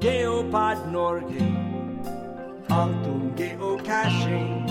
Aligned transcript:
Geopod 0.00 0.92
Norge. 0.92 1.46
Alt 2.68 3.06
om 3.06 3.32
geocaching. 3.36 4.64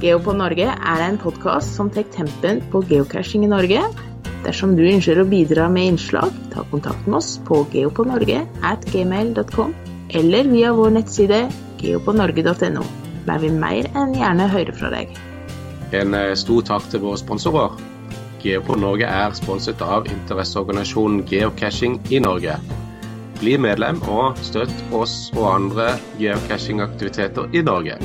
Geopod 0.00 0.38
Norge 0.40 0.64
er 0.64 1.02
en 1.04 1.18
podkast 1.20 1.74
som 1.76 1.90
tar 1.92 2.06
tempen 2.14 2.62
på 2.72 2.80
geocaching 2.88 3.44
i 3.44 3.50
Norge. 3.52 3.82
Dersom 4.46 4.72
du 4.78 4.86
ønsker 4.88 5.20
å 5.20 5.26
bidra 5.28 5.66
med 5.68 5.90
innslag, 5.92 6.32
ta 6.54 6.64
kontakt 6.70 7.04
med 7.04 7.18
oss 7.18 7.34
på 7.44 7.66
geopodnorge 7.74 8.46
eller 10.20 10.52
via 10.54 10.72
vår 10.72 10.94
nettside 10.96 11.42
geopodnorge.no. 11.82 12.86
Der 13.26 13.42
vil 13.44 13.58
mer 13.60 13.90
enn 13.92 14.16
gjerne 14.16 14.48
høre 14.54 14.72
fra 14.78 14.94
deg. 14.94 15.12
En 15.92 16.14
eh, 16.14 16.34
stor 16.38 16.62
takk 16.62 16.86
til 16.90 17.02
våre 17.02 17.18
sponsorer. 17.18 17.74
Geopod 18.40 18.78
Norge 18.80 19.08
er 19.10 19.34
sponset 19.36 19.82
av 19.82 20.06
interesseorganisasjonen 20.08 21.24
Geocaching 21.28 21.98
i 22.14 22.20
Norge. 22.22 22.54
Bli 23.40 23.56
medlem 23.58 23.98
og 24.08 24.38
støtt 24.44 24.72
oss 24.96 25.30
og 25.34 25.48
andre 25.50 25.94
geocachingaktiviteter 26.20 27.56
i 27.56 27.62
Norge. 27.66 27.96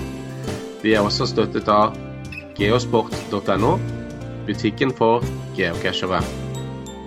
Vi 0.81 0.93
er 0.95 1.05
også 1.05 1.27
støttet 1.29 1.69
av 1.71 1.95
geosport.no, 2.57 3.75
butikken 4.47 4.93
for 4.95 5.25
geocachere, 5.57 6.21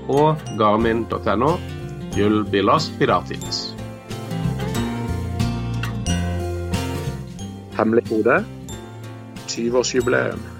og 0.08 0.44
garmin.no, 0.60 1.50
Jul 2.16 2.44
Billas 2.52 2.90
Fidatis. 2.98 3.64
Hemmelig 7.78 8.08
kode 8.10 8.40
20-årsjubileum. 9.48 10.57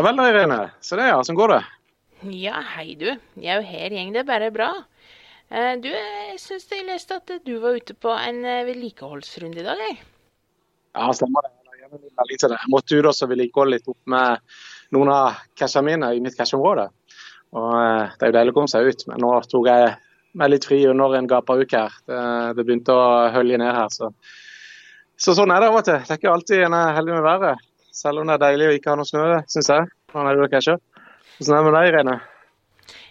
Ja 0.00 0.04
vel 0.06 0.16
da, 0.16 0.24
Irene. 0.30 0.58
Så 0.80 0.96
det, 0.96 1.10
ja. 1.10 1.18
Sånn 1.20 1.36
går 1.36 1.50
det. 1.52 1.56
Ja, 2.32 2.62
hei 2.72 2.94
du. 2.96 3.10
Jeg 3.36 3.50
er 3.52 3.58
jo 3.60 3.66
her 3.68 3.92
gjeng 3.92 4.14
det 4.14 4.22
er 4.22 4.30
bare 4.30 4.46
bra. 4.54 4.68
Eh, 5.52 5.74
Du, 5.76 5.90
jeg 5.92 6.38
syns 6.40 6.64
jeg 6.72 6.86
leste 6.88 7.18
at 7.20 7.28
du 7.44 7.50
var 7.60 7.76
ute 7.76 7.92
på 7.92 8.14
en 8.14 8.38
eh, 8.48 8.62
vedlikeholdsrunde 8.64 9.60
i 9.60 9.66
dag, 9.66 9.82
jeg. 9.84 9.98
Ja, 10.96 11.10
stemmer 11.12 11.44
det. 11.44 11.52
Jeg. 11.92 12.56
Måtte 12.72 12.96
ut 12.96 13.10
og 13.12 13.28
vedlikeholde 13.34 13.76
litt 13.76 13.92
opp 13.92 14.00
med 14.08 14.40
noen 14.96 15.12
av 15.12 15.44
cashene 15.52 15.90
mine 15.90 16.12
i 16.16 16.24
mitt 16.24 16.40
casheområde. 16.40 16.88
Og 17.60 17.70
eh, 17.76 18.16
Det 18.16 18.24
er 18.24 18.32
jo 18.32 18.38
deilig 18.40 18.56
å 18.56 18.60
komme 18.62 18.72
seg 18.72 18.88
ut, 18.88 19.08
men 19.12 19.20
nå 19.20 19.36
tok 19.52 19.68
jeg 19.68 19.96
meg 20.32 20.54
litt 20.54 20.72
fri 20.72 20.80
under 20.88 21.20
en 21.20 21.28
gapauke 21.28 21.84
her. 21.90 22.04
Det, 22.08 22.22
det 22.56 22.64
begynte 22.64 22.96
å 22.96 23.08
hølje 23.36 23.60
ned 23.60 23.76
her. 23.76 23.92
Så. 23.92 24.14
så 25.20 25.36
sånn 25.36 25.52
er 25.52 25.60
det 25.60 25.74
av 25.74 25.82
og 25.82 25.90
til. 25.90 26.00
Det 26.00 26.16
er 26.16 26.24
ikke 26.24 26.38
alltid 26.38 26.70
en 26.70 26.84
er 26.86 26.96
heldig 27.02 27.20
med 27.20 27.34
været. 27.34 27.66
Selv 28.00 28.22
om 28.22 28.28
det 28.28 28.38
er 28.38 28.44
deilig 28.46 28.68
å 28.68 28.74
ikke 28.78 28.92
ha 28.92 28.96
noe 28.96 29.08
snø, 29.08 29.24
syns 29.50 29.68
jeg. 29.68 29.88
Hvordan 30.08 30.28
er 30.30 30.36
det 30.36 30.44
dere 30.44 30.52
casher. 30.54 30.78
Hvordan 31.36 31.56
er 31.56 31.58
det 31.58 31.66
med 31.66 31.74
deg, 31.76 31.88
Irene? 31.90 32.14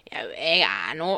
Jeg 0.09 0.62
er 0.66 0.96
nå 0.98 1.09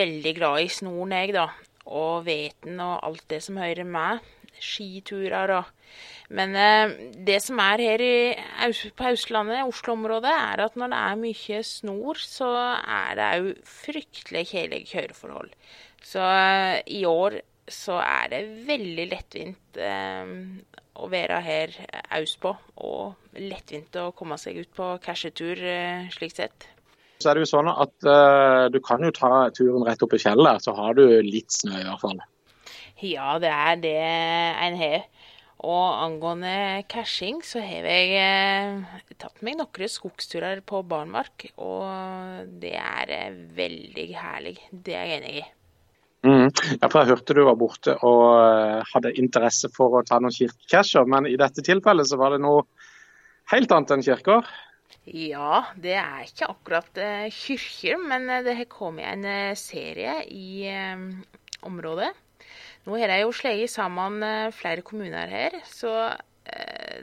veldig 0.00 0.32
glad 0.34 0.64
i 0.64 0.70
snoren, 0.74 1.14
jeg, 1.14 1.34
da. 1.36 1.46
Og 1.90 2.24
veten 2.26 2.80
og 2.82 2.96
alt 3.06 3.22
det 3.30 3.40
som 3.44 3.60
hører 3.62 3.86
med. 3.86 4.24
Skiturer 4.60 5.54
og 5.56 5.68
Men 6.30 6.52
eh, 6.54 6.92
det 7.26 7.40
som 7.42 7.58
er 7.62 7.82
her 7.82 8.02
i, 8.04 8.16
på 8.94 9.06
Østlandet, 9.10 9.64
Oslo-området, 9.66 10.30
er 10.30 10.62
at 10.62 10.76
når 10.78 10.92
det 10.92 11.00
er 11.06 11.22
mye 11.22 11.62
snor, 11.66 12.20
så 12.22 12.50
er 12.78 13.16
det 13.18 13.30
òg 13.38 13.48
fryktelig 13.66 14.44
kjedelige 14.52 14.92
kjøreforhold. 14.92 15.50
Så 16.06 16.22
eh, 16.22 16.76
i 16.86 17.02
år 17.08 17.40
så 17.70 17.98
er 18.02 18.30
det 18.30 18.44
veldig 18.68 19.08
lettvint 19.10 19.82
eh, 19.82 20.36
å 20.98 21.08
være 21.10 21.38
her 21.44 21.74
østpå. 22.18 22.54
Og 22.86 23.38
lettvint 23.38 23.96
å 24.00 24.10
komme 24.16 24.38
seg 24.40 24.60
ut 24.62 24.72
på 24.76 24.92
cashetur, 25.04 25.60
eh, 25.60 26.10
slik 26.14 26.34
sett. 26.36 26.68
Så 27.20 27.30
er 27.30 27.36
det 27.36 27.44
jo 27.44 27.50
sånn 27.50 27.68
at 27.68 27.92
uh, 28.08 28.66
du 28.72 28.78
kan 28.80 29.02
jo 29.04 29.12
ta 29.12 29.50
turen 29.52 29.84
rett 29.84 30.00
opp 30.02 30.14
i 30.16 30.20
fjellet, 30.22 30.64
så 30.64 30.72
har 30.72 30.96
du 30.96 31.04
litt 31.20 31.52
snø 31.52 31.74
i 31.76 31.84
hvert 31.84 32.00
fall. 32.00 32.22
Ja, 33.04 33.34
det 33.40 33.50
er 33.52 33.76
det 33.80 33.98
en 34.00 34.78
har. 34.80 35.04
Og 35.60 35.88
angående 36.00 36.82
cashing, 36.88 37.42
så 37.44 37.60
har 37.60 37.84
jeg 37.84 38.14
eh, 38.16 39.00
tatt 39.20 39.42
meg 39.44 39.58
noen 39.58 39.92
skogsturer 39.92 40.62
på 40.64 40.80
barmark. 40.88 41.50
Og 41.60 42.48
det 42.62 42.72
er 42.80 43.12
eh, 43.12 43.40
veldig 43.58 44.06
herlig. 44.16 44.56
Det 44.72 44.96
er 44.96 45.10
jeg 45.10 45.20
enig 45.20 45.34
i. 45.42 45.44
Mm. 46.20 46.50
Ja, 46.82 46.88
for 46.90 47.00
Jeg 47.00 47.14
hørte 47.14 47.34
du 47.36 47.44
var 47.46 47.56
borte 47.56 47.94
og 48.04 48.24
eh, 48.36 48.88
hadde 48.92 49.14
interesse 49.20 49.70
for 49.72 49.96
å 49.96 50.02
ta 50.04 50.18
noen 50.20 50.34
kirkecasher, 50.34 51.06
men 51.08 51.28
i 51.30 51.38
dette 51.40 51.64
tilfellet 51.64 52.10
så 52.10 52.18
var 52.20 52.34
det 52.34 52.42
noe 52.44 52.66
helt 53.54 53.72
annet 53.72 53.94
enn 53.96 54.04
kirker. 54.04 54.48
Ja, 55.08 55.62
det 55.80 55.96
er 55.96 56.26
ikke 56.26 56.50
akkurat 56.52 57.00
eh, 57.00 57.30
kirker, 57.32 57.96
men 58.04 58.28
eh, 58.28 58.42
det 58.44 58.58
har 58.58 58.68
kommet 58.72 59.08
en 59.08 59.56
serie 59.56 60.20
i 60.28 60.68
området. 61.64 62.10
Nå 62.84 62.96
har 63.00 63.12
jeg 63.14 63.24
jo 63.24 63.32
slått 63.36 63.72
sammen 63.72 64.24
flere 64.56 64.84
kommuner 64.84 65.28
her, 65.28 65.56
så 65.68 65.92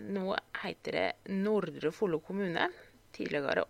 nå 0.09 0.33
heter 0.63 0.95
det 0.97 1.35
Nordre 1.37 1.91
Follo 1.93 2.17
kommune. 2.25 2.65
Tidligere 3.13 3.61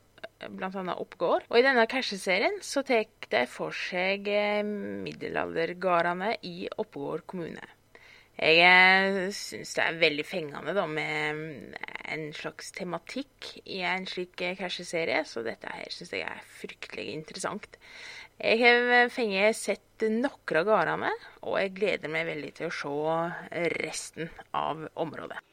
bl.a. 0.45 0.97
Oppgård. 0.97 1.47
Og 1.49 1.59
i 1.59 1.65
denne 1.65 1.87
casheserien 1.89 2.59
så 2.65 2.83
tar 2.87 3.07
de 3.31 3.45
for 3.51 3.75
seg 3.75 4.29
middelaldergårdene 4.67 6.35
i 6.47 6.69
Oppegård 6.77 7.25
kommune. 7.29 7.73
Jeg 8.37 8.59
eh, 8.61 9.31
syns 9.33 9.71
det 9.73 9.81
er 9.81 9.95
veldig 9.97 10.23
fengende 10.29 10.75
da, 10.77 10.83
med 10.85 11.39
mm, 11.39 11.71
en 12.13 12.27
slags 12.37 12.69
tematikk 12.77 13.49
i 13.65 13.79
en 13.81 14.05
slik 14.05 14.43
eh, 14.45 14.53
casheserie, 14.59 15.23
så 15.25 15.41
dette 15.45 15.71
her 15.73 15.89
syns 15.89 16.13
jeg 16.13 16.27
er 16.27 16.45
fryktelig 16.59 17.07
interessant. 17.15 17.81
Jeg 18.37 18.61
har 18.61 18.93
eh, 18.99 19.09
fengt 19.09 19.57
sett 19.57 20.05
noen 20.05 20.61
av 20.61 20.69
gårdene, 20.69 21.13
og 21.49 21.57
jeg 21.63 21.75
gleder 21.81 22.13
meg 22.13 22.29
veldig 22.29 22.55
til 22.61 22.69
å 22.69 22.77
se 22.77 23.67
resten 23.81 24.29
av 24.53 24.85
området. 24.93 25.46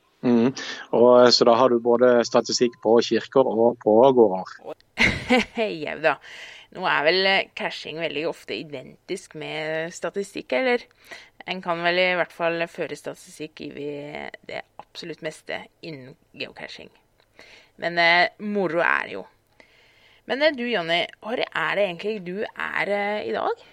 Mm. 0.45 0.65
Og, 0.99 1.09
eh, 1.21 1.31
så 1.35 1.47
da 1.49 1.57
har 1.59 1.73
du 1.73 1.79
både 1.83 2.17
statistikk 2.27 2.77
på 2.85 2.99
kirker 3.07 3.49
og 3.51 3.79
på 3.85 3.97
gårder. 4.19 4.57
Jau 5.85 5.97
da. 6.05 6.19
Nå 6.75 6.89
er 6.91 7.07
vel 7.07 7.31
eh, 7.31 7.53
cashing 7.57 8.01
veldig 8.03 8.27
ofte 8.31 8.57
identisk 8.57 9.37
med 9.39 9.95
statistikk, 9.95 10.57
eller? 10.59 10.87
En 11.47 11.61
kan 11.65 11.83
vel 11.85 12.01
i 12.01 12.11
hvert 12.19 12.35
fall 12.35 12.65
føre 12.71 12.97
statistikk 12.99 13.67
i 13.67 13.71
det 14.49 14.65
absolutt 14.81 15.23
meste 15.27 15.61
innen 15.85 16.15
geocaching. 16.33 16.91
Men 17.83 17.99
eh, 17.99 18.29
moro 18.39 18.83
er 18.85 19.09
det 19.09 19.17
jo. 19.17 19.25
Men 20.31 20.43
eh, 20.43 20.55
du 20.57 20.65
Jonny, 20.69 21.03
hvor 21.23 21.41
er 21.41 21.79
det 21.79 21.87
egentlig 21.87 22.17
du 22.27 22.37
er 22.45 22.91
eh, 22.91 23.29
i 23.29 23.35
dag? 23.35 23.65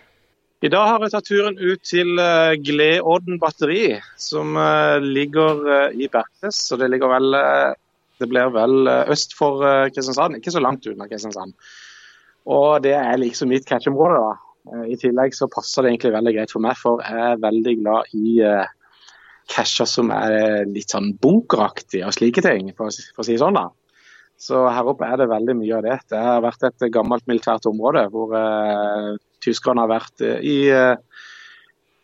I 0.61 0.69
dag 0.69 0.85
har 0.91 1.01
jeg 1.01 1.13
tatt 1.15 1.25
turen 1.25 1.55
ut 1.57 1.81
til 1.89 2.19
uh, 2.21 2.53
Gleodden 2.61 3.39
batteri, 3.41 3.95
som 4.21 4.53
eh, 4.61 4.99
ligger 5.01 5.63
eh, 5.65 5.95
i 5.97 6.09
Berknes. 6.13 6.59
Så 6.67 6.77
det 6.77 6.91
ligger 6.93 7.09
vel 7.09 7.33
eh, 7.33 7.71
Det 8.21 8.27
blir 8.29 8.51
vel 8.53 8.85
eh, 8.91 9.09
øst 9.09 9.33
for 9.33 9.63
eh, 9.65 9.87
Kristiansand, 9.89 10.37
ikke 10.37 10.53
så 10.53 10.61
langt 10.61 10.85
unna 10.91 11.07
Kristiansand. 11.09 11.55
Og 12.45 12.83
det 12.85 12.93
er 12.93 13.17
liksom 13.17 13.49
mitt 13.49 13.65
catch-område. 13.65 14.19
da. 14.21 14.75
Eh, 14.75 14.83
I 14.93 14.99
tillegg 15.01 15.33
så 15.33 15.49
passer 15.49 15.81
det 15.87 15.95
egentlig 15.95 16.13
veldig 16.13 16.35
greit 16.37 16.53
for 16.53 16.61
meg, 16.67 16.77
for 16.77 17.01
jeg 17.01 17.25
er 17.31 17.41
veldig 17.41 17.75
glad 17.81 18.13
i 18.21 18.37
casher 19.51 19.89
som 19.89 20.13
er 20.13 20.37
eh, 20.37 20.61
litt 20.69 20.93
sånn 20.93 21.15
bunkeraktige 21.25 22.05
og 22.05 22.13
slike 22.19 22.45
ting, 22.45 22.69
for, 22.77 22.93
å 22.93 23.25
si- 23.25 23.39
sånn. 23.41 23.57
da. 23.57 23.65
Så 24.41 24.61
her 24.69 24.93
oppe 24.93 25.09
er 25.09 25.17
det 25.25 25.29
veldig 25.33 25.57
mye 25.57 25.81
av 25.81 25.89
det. 25.89 25.97
Det 26.13 26.21
har 26.21 26.45
vært 26.45 26.69
et 26.69 26.85
gammelt 26.93 27.25
militært 27.29 27.65
område 27.73 28.05
hvor 28.13 28.37
eh, 28.37 29.11
tyskerne 29.43 29.83
har 29.83 29.91
vært 29.91 30.23
eh, 30.25 30.39
i, 30.41 30.57
eh, 30.69 31.25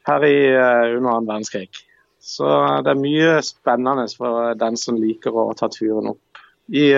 her 0.07 0.25
i, 0.27 0.37
eh, 0.51 0.95
under 0.97 1.13
annen 1.13 1.29
verdenskrig. 1.29 1.83
Så 2.27 2.47
det 2.83 2.91
er 2.91 2.99
mye 2.99 3.37
spennende 3.45 4.07
for 4.17 4.53
den 4.59 4.77
som 4.79 4.99
liker 4.99 5.35
å 5.35 5.53
ta 5.55 5.69
turen 5.71 6.09
opp 6.11 6.41
i 6.67 6.89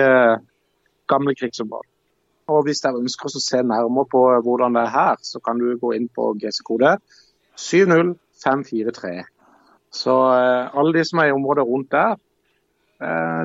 gamle 1.06 1.34
krigsområder. 1.38 1.86
Og 2.50 2.64
hvis 2.66 2.82
dere 2.82 2.98
ønsker 2.98 3.30
å 3.30 3.42
se 3.44 3.60
nærmere 3.62 4.10
på 4.10 4.24
hvordan 4.42 4.74
det 4.74 4.82
er 4.88 4.96
her, 4.96 5.20
så 5.22 5.38
kan 5.38 5.62
du 5.62 5.68
gå 5.78 5.92
inn 5.94 6.08
på 6.10 6.32
GC-kode 6.42 6.96
70543. 7.54 9.22
Så 9.94 10.16
alle 10.18 10.96
de 10.98 11.06
som 11.06 11.22
er 11.22 11.30
i 11.30 11.36
området 11.36 11.68
rundt 11.68 11.94
der, 11.94 12.18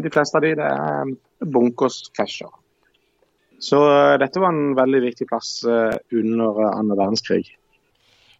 de 0.01 0.13
fleste 0.15 0.41
av 0.41 0.47
de, 0.47 0.55
det 0.57 0.71
er 0.73 1.13
bunkers 1.45 2.01
casher. 2.17 2.49
Så 3.65 3.81
eh, 3.89 4.15
dette 4.21 4.41
var 4.41 4.53
en 4.53 4.75
veldig 4.77 5.01
viktig 5.07 5.27
plass 5.29 5.57
eh, 5.65 5.95
under 6.13 6.61
annen 6.69 6.93
verdenskrig. 6.93 7.47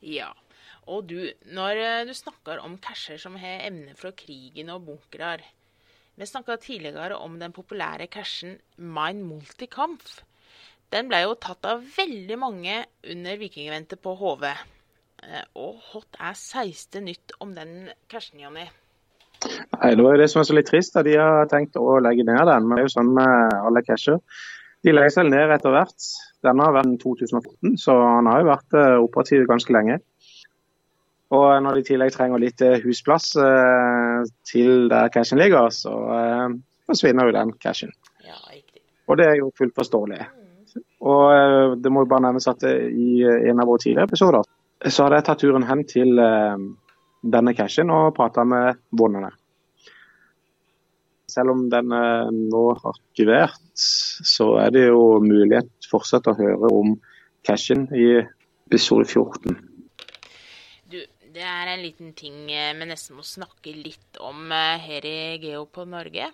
Ja. 0.06 0.30
Og 0.92 1.07
du, 1.10 1.18
når 1.56 1.81
eh, 1.81 2.04
du 2.06 2.13
snakker 2.13 2.62
om 2.62 2.77
casher 2.81 3.18
som 3.22 3.38
har 3.42 3.66
emne 3.66 3.95
fra 3.98 4.13
krigen 4.13 4.69
og 4.74 4.86
bunkere 4.86 5.39
Vi 6.16 6.25
snakka 6.30 6.60
tidligere 6.62 7.18
om 7.18 7.39
den 7.39 7.51
populære 7.51 8.07
cashen 8.07 8.60
Mind 8.77 9.25
Multicamp. 9.25 10.04
Den 10.94 11.10
ble 11.10 11.24
jo 11.25 11.33
tatt 11.42 11.66
av 11.68 11.81
veldig 11.98 12.38
mange 12.39 12.77
under 13.12 13.42
Vikingeventet 13.42 14.00
på 14.00 14.13
HV. 14.16 14.45
Eh, 14.45 15.44
og 15.57 15.81
hot 15.92 16.19
er 16.22 16.38
16 16.38 17.04
nytt 17.04 17.33
om 17.42 17.56
den 17.57 17.89
cashen, 18.12 18.39
Jonny? 18.39 18.68
Nei, 19.45 19.95
Det 19.95 20.06
var 20.06 20.16
jo 20.16 20.22
det 20.22 20.30
som 20.31 20.39
er 20.42 20.48
så 20.48 20.56
litt 20.56 20.69
trist. 20.69 20.95
at 20.95 21.10
De 21.10 21.18
har 21.18 21.50
tenkt 21.51 21.75
å 21.75 21.98
legge 22.00 22.24
ned 22.24 22.45
den. 22.48 22.68
Men 22.69 22.77
det 22.77 22.86
er 22.86 22.88
jo 22.88 22.95
sånn 23.00 23.12
med 23.18 23.57
alle 23.66 23.83
casher. 23.83 24.22
De 24.86 24.94
legger 24.94 25.14
seg 25.16 25.30
ned 25.32 25.54
etter 25.56 25.74
hvert. 25.74 26.10
Denne 26.46 26.68
har 26.68 26.76
vært 26.76 27.00
2014, 27.02 27.78
så 27.82 27.96
han 27.98 28.30
har 28.30 28.44
jo 28.44 28.52
vært 28.52 28.78
eh, 28.78 28.98
operativ 29.02 29.48
ganske 29.50 29.74
lenge. 29.74 29.98
Og 31.34 31.48
når 31.66 31.80
de 31.80 31.82
i 31.82 31.88
tillegg 31.88 32.14
trenger 32.14 32.44
litt 32.44 32.62
eh, 32.62 32.78
husplass 32.84 33.32
eh, 33.42 34.28
til 34.46 34.86
der 34.92 35.10
cashen 35.14 35.42
ligger, 35.42 35.72
så 35.74 35.96
eh, 36.14 36.58
forsvinner 36.86 37.32
jo 37.32 37.36
den 37.36 37.56
cashen. 37.62 37.96
Ja. 38.22 38.38
Og 39.10 39.18
det 39.18 39.30
er 39.32 39.40
jo 39.42 39.50
fullt 39.58 39.74
forståelig. 39.78 40.22
Og 41.06 41.24
eh, 41.34 41.74
det 41.82 41.92
må 41.94 42.06
jo 42.06 42.12
bare 42.12 42.28
nevnes 42.28 42.48
at 42.52 42.64
eh, 42.70 42.86
i 42.90 43.26
en 43.26 43.62
av 43.62 43.70
våre 43.70 43.82
tidligere 43.82 44.10
episoder 44.12 44.46
så 44.92 45.06
hadde 45.06 45.20
jeg 45.20 45.26
tatt 45.30 45.42
turen 45.42 45.66
hen 45.66 45.82
til 45.90 46.20
eh, 46.22 46.66
denne 47.36 47.54
cashen 47.58 47.90
og 47.94 48.14
prata 48.18 48.44
med 48.46 48.82
båndene. 48.94 49.32
Selv 51.31 51.56
om 51.56 51.66
den 51.74 51.94
er 51.95 52.30
nå 52.31 52.63
arkivert, 52.86 53.57
så 53.75 54.51
er 54.62 54.74
det 54.75 54.86
jo 54.88 55.19
mulighet 55.24 55.89
fortsatt 55.89 56.30
å 56.30 56.36
høre 56.38 56.69
om 56.69 56.95
cashen 57.48 57.88
i 57.98 58.07
episode 58.68 59.07
14. 59.10 59.57
Du, 60.92 61.00
det 61.33 61.44
er 61.44 61.72
en 61.74 61.81
liten 61.81 62.13
ting 62.18 62.45
eh, 62.54 62.74
vi 62.77 62.88
nesten 62.89 63.18
må 63.18 63.25
snakke 63.25 63.74
litt 63.74 64.19
om 64.22 64.51
eh, 64.54 64.77
her 64.86 65.07
i 65.10 65.18
Geo 65.42 65.66
på 65.66 65.88
Norge. 65.89 66.30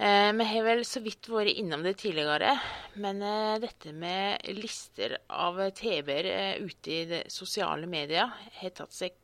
Eh, 0.00 0.32
Vi 0.34 0.48
har 0.50 0.66
vel 0.66 0.84
så 0.88 1.02
vidt 1.04 1.30
vært 1.30 1.54
innom 1.62 1.86
det 1.86 1.94
tidligere, 2.02 2.56
men 2.98 3.22
eh, 3.22 3.56
dette 3.62 3.94
med 3.94 4.50
lister 4.58 5.18
av 5.30 5.62
TB-er 5.78 6.30
eh, 6.34 6.60
ute 6.66 6.98
i 6.98 7.22
sosiale 7.30 7.86
medier 7.90 8.34
har 8.60 8.76
tatt 8.76 8.94
seg 8.96 9.14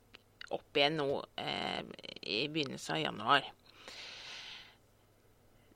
opp 0.55 0.79
igjen 0.79 1.01
nå 1.01 1.11
eh, 1.43 1.83
i 2.23 2.45
begynnelsen 2.47 2.99
av 2.99 3.07
januar. 3.09 3.47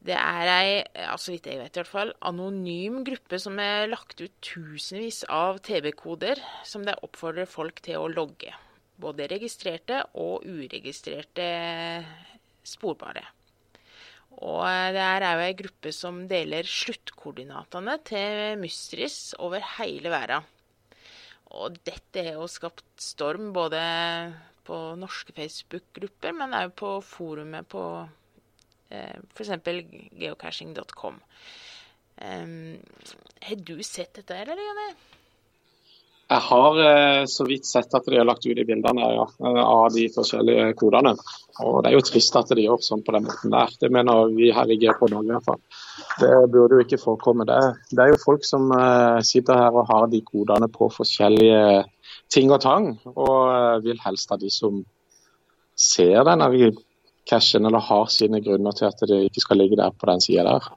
Det 0.00 0.16
er 0.16 0.48
ei, 0.48 0.68
altså 1.04 1.34
vidt 1.34 1.48
jeg 1.50 1.60
vet 1.60 1.74
i 1.76 1.80
hvert 1.82 1.90
fall, 1.90 2.12
anonym 2.24 3.02
gruppe 3.04 3.36
som 3.42 3.58
har 3.60 3.84
lagt 3.90 4.22
ut 4.22 4.32
tusenvis 4.40 5.26
av 5.28 5.58
TV-koder 5.66 6.40
som 6.64 6.86
de 6.86 6.94
oppfordrer 7.04 7.48
folk 7.50 7.82
til 7.84 8.00
å 8.00 8.08
logge. 8.08 8.54
Både 9.00 9.28
registrerte 9.28 10.00
og 10.20 10.46
uregistrerte 10.48 11.50
sporbare. 12.64 13.26
Og 14.40 14.64
det 14.94 15.02
er 15.04 15.26
òg 15.26 15.42
ei 15.44 15.58
gruppe 15.58 15.92
som 15.92 16.22
deler 16.30 16.64
sluttkoordinatene 16.64 17.98
til 18.08 18.56
Mystris 18.62 19.34
over 19.36 19.64
hele 19.76 20.12
verden. 20.12 20.46
Og 21.60 21.76
dette 21.84 22.24
har 22.24 22.38
jo 22.38 22.46
skapt 22.48 22.86
storm 23.02 23.50
både 23.52 23.82
på 24.64 24.78
norske 24.96 25.34
Facebook-grupper, 25.36 26.32
men 26.36 26.56
òg 26.56 26.72
på 26.78 26.94
forumet 27.04 27.68
på 27.68 27.84
eh, 28.06 28.16
f.eks. 28.90 29.54
geocaching.com. 30.18 31.22
Har 32.20 33.64
du 33.64 33.76
sett 33.86 34.14
dette, 34.18 34.36
eller, 34.42 34.60
Jonny? 34.60 34.90
Jeg 36.30 36.42
har 36.46 36.76
eh, 36.78 37.24
så 37.26 37.42
vidt 37.42 37.66
sett 37.66 37.94
at 37.96 38.06
de 38.06 38.18
har 38.20 38.26
lagt 38.28 38.44
ut 38.46 38.54
de 38.54 38.62
bildene 38.62 39.06
ja, 39.16 39.24
av 39.64 39.88
de 39.90 40.04
forskjellige 40.14 40.68
kodene. 40.78 41.16
Og 41.58 41.80
Det 41.82 41.90
er 41.90 41.96
jo 41.96 42.04
trist 42.06 42.36
at 42.38 42.52
de 42.54 42.66
gjør 42.68 42.84
sånn 42.86 43.02
på 43.02 43.14
den 43.16 43.24
måten 43.26 43.50
der. 43.50 43.72
Det 43.82 43.90
mener 43.90 44.30
vi 44.36 44.52
her 44.54 44.70
i 44.70 44.76
GP 44.78 45.08
Norge 45.10 45.26
i 45.26 45.34
hvert 45.34 45.48
fall. 45.48 45.58
Det 46.20 46.30
burde 46.54 46.78
jo 46.78 46.84
ikke 46.84 47.00
forekomme. 47.02 47.48
Det, 47.50 47.58
det 47.90 48.04
er 48.04 48.12
jo 48.12 48.22
folk 48.22 48.46
som 48.46 48.70
eh, 48.76 49.18
sitter 49.26 49.58
her 49.58 49.74
og 49.74 49.90
har 49.90 50.06
de 50.12 50.22
kodene 50.28 50.70
på 50.70 50.86
forskjellige 50.94 51.82
ting 52.30 52.54
og 52.54 52.62
tang, 52.62 52.92
og 53.10 53.34
eh, 53.50 53.82
vil 53.88 53.98
helst 54.06 54.30
ha 54.30 54.38
de 54.38 54.52
som 54.54 54.84
ser 55.74 56.22
denne 56.30 56.46
cashen 57.30 57.66
eller 57.66 57.82
har 57.86 58.10
sine 58.12 58.42
grunner 58.44 58.76
til 58.76 58.90
at 58.90 59.02
det 59.08 59.24
ikke 59.28 59.44
skal 59.46 59.62
ligge 59.62 59.78
der 59.80 59.94
på 59.94 60.10
den 60.10 60.22
sida 60.24 60.44
der. 60.48 60.70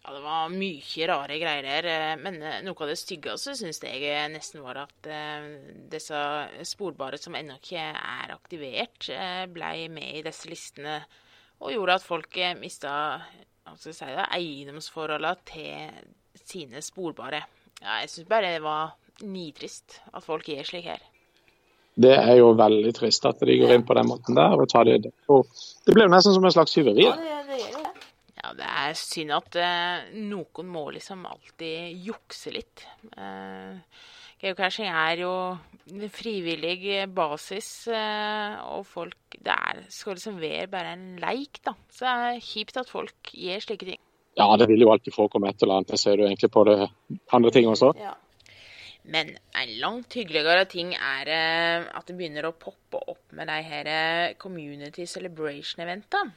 Ja, 0.00 0.14
det 0.16 0.22
var 0.24 0.48
mye 0.50 1.06
rare 1.06 1.36
greier 1.38 1.62
der. 1.62 1.86
eh, 1.86 2.16
Men 2.18 2.42
eh, 2.42 2.62
noe 2.66 2.74
av 2.82 2.88
det 2.90 2.98
styggeste 2.98 3.54
syns 3.54 3.78
jeg 3.84 4.30
nesten 4.32 4.64
var 4.64 4.80
at 4.82 5.06
eh, 5.06 5.46
disse 5.92 6.18
sporbare 6.66 7.20
som 7.20 7.36
ennå 7.38 7.60
ikke 7.60 7.78
er 7.78 8.32
aktivert, 8.34 9.10
ble 9.54 9.70
med 9.94 10.18
i 10.18 10.24
disse 10.26 10.50
listene 10.50 10.96
og 11.60 11.70
gjorde 11.74 11.94
at 12.00 12.06
folk 12.06 12.40
mista 12.58 12.92
si 13.78 13.92
eiendomsforholdene 13.92 15.36
til 15.46 16.40
sine 16.42 16.82
sporbare. 16.82 17.44
Ja, 17.78 18.00
jeg 18.02 18.10
syns 18.10 18.28
bare 18.28 18.54
det 18.56 18.64
var 18.64 18.96
nitrist 19.22 20.00
at 20.10 20.24
folk 20.24 20.48
gjør 20.48 20.66
slik 20.66 20.88
her. 20.90 21.04
Det 22.00 22.14
er 22.16 22.38
jo 22.38 22.52
veldig 22.56 22.92
trist 22.96 23.26
at 23.28 23.42
de 23.44 23.58
går 23.60 23.74
inn 23.74 23.84
på 23.86 23.96
den 23.98 24.08
måten 24.08 24.38
der. 24.38 24.56
og 24.56 24.68
tar 24.70 24.88
det. 24.88 25.12
Og 25.28 25.48
det 25.86 25.94
blir 25.94 26.06
jo 26.06 26.14
nesten 26.14 26.36
som 26.36 26.46
en 26.46 26.54
slags 26.54 26.72
tyveri. 26.72 27.06
Ja, 28.40 28.54
det 28.56 28.68
er 28.68 28.94
synd 28.96 29.34
at 29.36 29.56
eh, 29.60 30.06
noen 30.16 30.70
må 30.72 30.86
liksom 30.94 31.26
alltid 31.28 32.00
jukse 32.06 32.54
litt. 32.54 32.86
Eh, 33.12 33.76
Geocaching 34.40 34.88
er 34.88 35.20
jo 35.20 35.32
frivillig 36.14 37.04
basis, 37.12 37.68
eh, 37.92 38.54
og 38.72 38.86
folk 38.88 39.36
Det 39.36 39.52
er, 39.52 39.82
skal 39.92 40.16
liksom 40.16 40.40
være 40.40 40.66
bare 40.72 40.94
en 40.96 41.04
leik, 41.20 41.60
da. 41.64 41.74
Så 41.92 42.04
det 42.04 42.14
er 42.30 42.40
kjipt 42.44 42.80
at 42.80 42.88
folk 42.88 43.30
gjør 43.32 43.62
slike 43.62 43.86
ting. 43.86 44.00
Ja, 44.40 44.48
det 44.56 44.66
vil 44.68 44.82
jo 44.82 44.90
alltid 44.92 45.14
forekomme 45.14 45.48
et 45.48 45.62
eller 45.62 45.80
annet. 45.80 45.92
Det 45.92 46.00
ser 46.00 46.16
du 46.16 46.24
egentlig 46.24 46.50
på 46.50 46.64
det 46.68 46.88
andre 47.32 47.52
ting 47.54 47.68
også. 47.68 47.92
Men 49.04 49.32
en 49.56 49.72
langt 49.80 50.12
hyggeligere 50.14 50.66
ting 50.68 50.92
er 50.94 51.30
eh, 51.32 51.86
at 51.96 52.06
det 52.08 52.16
begynner 52.18 52.46
å 52.50 52.56
poppe 52.60 53.00
opp 53.08 53.32
med 53.36 53.48
de 53.48 53.56
her 53.64 53.88
eh, 53.88 54.34
Community 54.38 55.06
Celebration-eventene. 55.08 56.34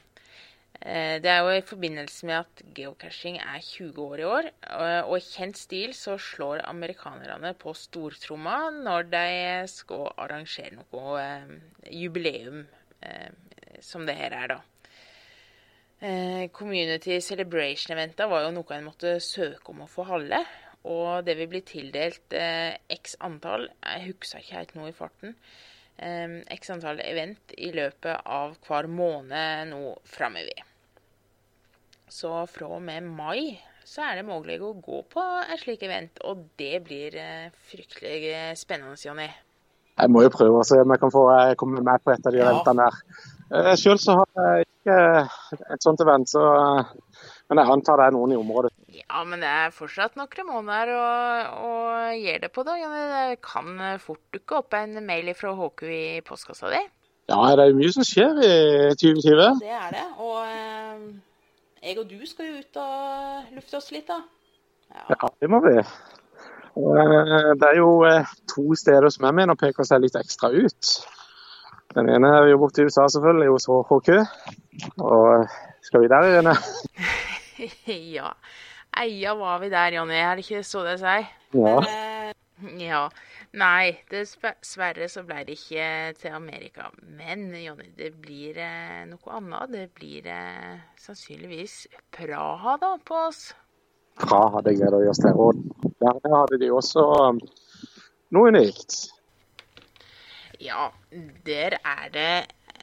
Eh, 0.80 1.20
Det 1.22 1.30
er 1.30 1.42
jo 1.44 1.52
i 1.54 1.66
forbindelse 1.66 2.26
med 2.26 2.38
at 2.40 2.62
geocaching 2.74 3.36
er 3.42 3.60
20 3.60 4.00
år 4.06 4.18
i 4.22 4.24
år, 4.24 4.50
og- 4.80 5.16
i 5.18 5.20
kjent 5.20 5.60
stil 5.60 5.92
så 5.94 6.16
slår 6.18 6.64
amerikanerne 6.64 7.54
på 7.54 7.76
stortromma 7.76 8.70
når 8.72 9.10
de 9.12 9.68
skal 9.68 10.12
arrangere 10.18 10.74
noe 10.80 11.60
jubileum, 11.92 12.66
som 13.80 14.06
det 14.06 14.16
her 14.16 14.32
er, 14.32 14.48
da. 14.48 14.60
Community 16.52 17.20
Celebration-eventa 17.20 18.26
var 18.28 18.44
jo 18.44 18.50
noe 18.56 18.76
en 18.76 18.84
måtte 18.88 19.20
søke 19.20 19.70
om 19.72 19.84
å 19.84 19.88
få 19.88 20.04
holde. 20.08 20.40
Og 20.84 21.24
det 21.24 21.36
vil 21.38 21.48
bli 21.48 21.62
tildelt 21.64 22.34
eh, 22.36 22.76
x 22.92 23.16
antall, 23.24 23.68
jeg 23.80 24.10
husker 24.10 24.42
ikke 24.42 24.58
helt 24.58 24.74
noe 24.76 24.90
i 24.90 24.96
farten, 24.96 25.34
eh, 25.96 26.34
x 26.58 26.70
antall 26.74 27.00
event 27.00 27.54
i 27.56 27.70
løpet 27.72 28.20
av 28.26 28.56
hver 28.66 28.90
måned 28.92 29.70
nå 29.72 29.94
framover. 30.04 30.60
Så 32.08 32.34
fra 32.52 32.68
og 32.76 32.82
med 32.84 33.06
mai 33.08 33.56
så 33.84 34.04
er 34.06 34.20
det 34.20 34.26
mulig 34.28 34.58
å 34.64 34.74
gå 34.80 35.00
på 35.12 35.22
en 35.24 35.58
slik 35.60 35.82
event, 35.84 36.20
og 36.24 36.44
det 36.60 36.78
blir 36.86 37.16
eh, 37.20 37.48
fryktelig 37.70 38.20
eh, 38.32 38.52
spennende, 38.56 38.96
Jonny. 39.00 39.26
Jeg 39.94 40.10
må 40.10 40.22
jo 40.24 40.30
prøve 40.34 40.60
å 40.60 40.66
se 40.66 40.78
om 40.82 40.90
jeg 40.90 41.00
kan 41.02 41.12
få 41.14 41.24
eh, 41.34 41.52
komme 41.60 41.82
med 41.84 42.02
på 42.04 42.12
et 42.14 42.24
av 42.26 42.32
de 42.34 42.40
Ja. 42.40 42.48
eventene 42.50 42.86
der. 42.88 42.96
Eh, 43.54 43.74
Selv 43.80 44.00
så 44.02 44.16
har 44.20 44.28
jeg 44.56 44.66
ikke 44.68 44.96
et 45.76 45.84
sånt 45.84 46.00
event, 46.04 46.28
så, 46.32 46.44
men 47.48 47.60
jeg 47.60 47.72
antar 47.76 48.00
det 48.00 48.08
er 48.08 48.16
noen 48.16 48.32
i 48.34 48.40
området. 48.40 48.72
Ja, 48.94 49.22
men 49.26 49.42
det 49.42 49.50
er 49.50 49.74
fortsatt 49.74 50.18
noen 50.18 50.48
måneder 50.48 50.92
å, 50.94 51.06
å 51.66 51.72
gjøre 52.14 52.44
det 52.46 52.50
på, 52.54 52.64
da. 52.66 52.76
Det 52.78 53.40
kan 53.44 53.72
eh, 53.80 54.00
fort 54.02 54.22
dukke 54.34 54.60
opp 54.60 54.76
en 54.78 55.00
mail 55.06 55.32
fra 55.38 55.54
HK 55.58 55.84
i 55.90 56.04
postkassa 56.26 56.70
di. 56.72 56.82
Ja, 57.32 57.40
det 57.56 57.64
er 57.64 57.76
mye 57.76 57.92
som 57.94 58.04
skjer 58.04 58.40
i 58.44 58.54
2020. 59.00 59.62
Det 59.62 59.72
er 59.72 59.94
det. 59.96 60.04
Og 60.20 60.40
eh, 60.44 61.06
jeg 61.84 61.98
og 62.00 62.10
du 62.10 62.20
skal 62.28 62.50
jo 62.50 62.60
ut 62.60 62.82
og 62.82 63.56
lufte 63.56 63.80
oss 63.80 63.90
litt, 63.94 64.10
da. 64.10 64.20
Ja, 65.10 65.30
det 65.40 65.50
må 65.50 65.60
vi. 65.64 65.74
Og, 66.74 66.96
eh, 66.98 67.50
det 67.60 67.70
er 67.70 67.78
jo 67.78 67.90
eh, 68.08 68.30
to 68.50 68.74
steder 68.78 69.10
som 69.14 69.28
jeg 69.28 69.38
mener 69.40 69.58
peker 69.58 69.86
seg 69.88 70.04
litt 70.04 70.18
ekstra 70.18 70.50
ut. 70.52 70.94
Den 71.94 72.10
ene 72.10 72.30
er 72.40 72.48
jo 72.50 72.60
borte 72.62 72.82
i 72.82 72.88
USA, 72.88 73.06
selvfølgelig, 73.08 73.50
hos 73.54 73.68
HK. 73.70 74.10
Og 74.98 75.48
skal 75.86 76.02
vi 76.02 76.10
der, 76.10 76.30
Irene? 76.30 76.54
ja. 78.18 78.32
Eia 79.00 79.34
var 79.34 79.58
vi 79.62 79.70
der, 79.72 79.98
Jonny. 79.98 80.14
Er 80.14 80.36
det 80.36 80.44
ikke 80.46 80.64
så 80.66 80.84
det 80.86 80.98
sier? 81.02 81.30
Ja. 81.54 81.78
Ja. 82.78 83.08
Nei, 83.54 83.92
dessverre 84.10 85.06
så 85.10 85.22
ble 85.26 85.44
det 85.46 85.56
ikke 85.58 85.86
til 86.18 86.34
Amerika. 86.34 86.88
Men 87.18 87.48
Jonny, 87.54 87.90
det 87.98 88.12
blir 88.22 88.58
eh, 88.58 89.04
noe 89.10 89.36
annet. 89.36 89.70
Det 89.74 89.84
blir 89.94 90.26
eh, 90.30 90.80
sannsynligvis 90.98 91.84
Praha 92.14 92.76
da 92.82 92.94
på 92.98 93.20
oss. 93.28 93.44
Praha, 94.18 94.62
det 94.66 94.76
gleder 94.78 95.02
vi 95.02 95.10
oss 95.10 95.22
til. 95.22 95.38
Og 95.38 95.90
der 96.02 96.18
hadde 96.34 96.58
de 96.62 96.70
også 96.74 97.04
um, 97.28 97.40
noe 98.34 98.50
unikt. 98.54 98.98
Ja, 100.62 100.88
der 101.46 101.78
er 101.82 102.10
det 102.14 102.34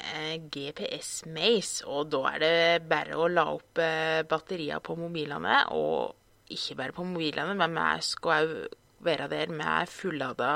eh, 0.02 0.36
GPS 0.52 1.26
Maze, 1.32 1.86
og 1.88 2.12
da 2.14 2.26
er 2.34 2.44
det 2.44 2.90
bare 2.90 3.18
å 3.18 3.30
la 3.32 3.48
opp 3.54 3.74
batteriene 3.78 4.28
batterier 4.30 4.84
på 4.84 4.98
mobilene 5.00 5.64
og 5.78 6.18
ikke 6.52 6.78
bare 6.80 6.96
på 6.96 7.06
mobilene, 7.08 7.56
men 7.56 7.76
vi 7.78 8.06
skal 8.06 8.42
òg 8.42 8.78
være 9.02 9.28
der 9.32 9.52
med 9.56 9.90
fullada 9.90 10.52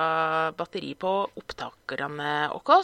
batteri 0.57 0.93
på 0.99 1.11
opptakerne 1.39 2.31
våre. 2.53 2.81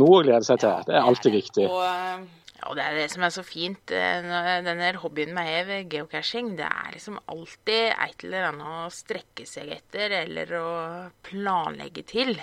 Noe 0.00 0.20
å 0.20 0.22
glede 0.24 0.46
seg 0.46 0.60
til. 0.62 0.84
Det 0.86 0.94
er 0.94 1.08
alltid 1.08 1.34
viktig. 1.34 1.66
Og, 1.66 2.28
ja, 2.60 2.74
det 2.76 2.84
er 2.84 2.96
det 3.00 3.08
som 3.10 3.24
er 3.26 3.32
så 3.34 3.42
fint. 3.44 3.90
eh, 3.90 4.62
Denne 4.64 4.92
hobbyen 5.02 5.34
vi 5.34 5.44
har, 5.48 5.72
geocaching, 5.90 6.54
det 6.60 6.68
er 6.68 6.94
liksom 6.94 7.18
alltid 7.26 7.90
et 7.96 8.24
eller 8.24 8.50
annet 8.52 8.70
å 8.86 8.92
strekke 8.94 9.46
seg 9.48 9.72
etter, 9.80 10.14
eller 10.22 10.54
å 10.60 10.70
planlegge 11.26 12.06
til. 12.06 12.36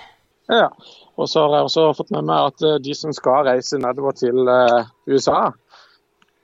Ja. 0.47 0.69
Og 1.17 1.29
så 1.29 1.43
har 1.43 1.57
jeg 1.57 1.67
også 1.67 1.85
fått 1.97 2.13
med 2.15 2.27
meg 2.29 2.51
at 2.51 2.63
eh, 2.63 2.79
de 2.83 2.95
som 2.95 3.13
skal 3.15 3.47
reise 3.49 3.79
nedover 3.81 4.15
til 4.15 4.47
eh, 4.47 4.89
USA, 5.09 5.51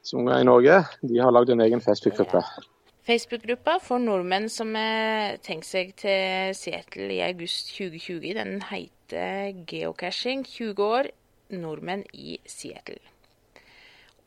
som 0.04 0.28
er 0.28 0.44
i 0.44 0.48
Norge, 0.48 0.82
de 1.02 1.22
har 1.22 1.32
lagd 1.32 1.54
en 1.54 1.64
egen 1.64 1.84
Facebook-gruppe. 1.84 2.44
Facebook-gruppa 3.08 3.78
for 3.84 4.00
nordmenn 4.00 4.48
som 4.52 4.76
har 4.80 5.38
tenkt 5.44 5.68
seg 5.68 5.92
til 6.00 6.54
Seattle 6.56 7.10
i 7.12 7.24
august 7.26 7.74
2020, 7.76 8.30
den 8.40 8.62
heter 8.70 9.52
Geocaching 9.68 10.46
20 10.48 10.84
år 10.84 11.12
nordmenn 11.54 12.06
i 12.14 12.40
Seattle. 12.48 13.13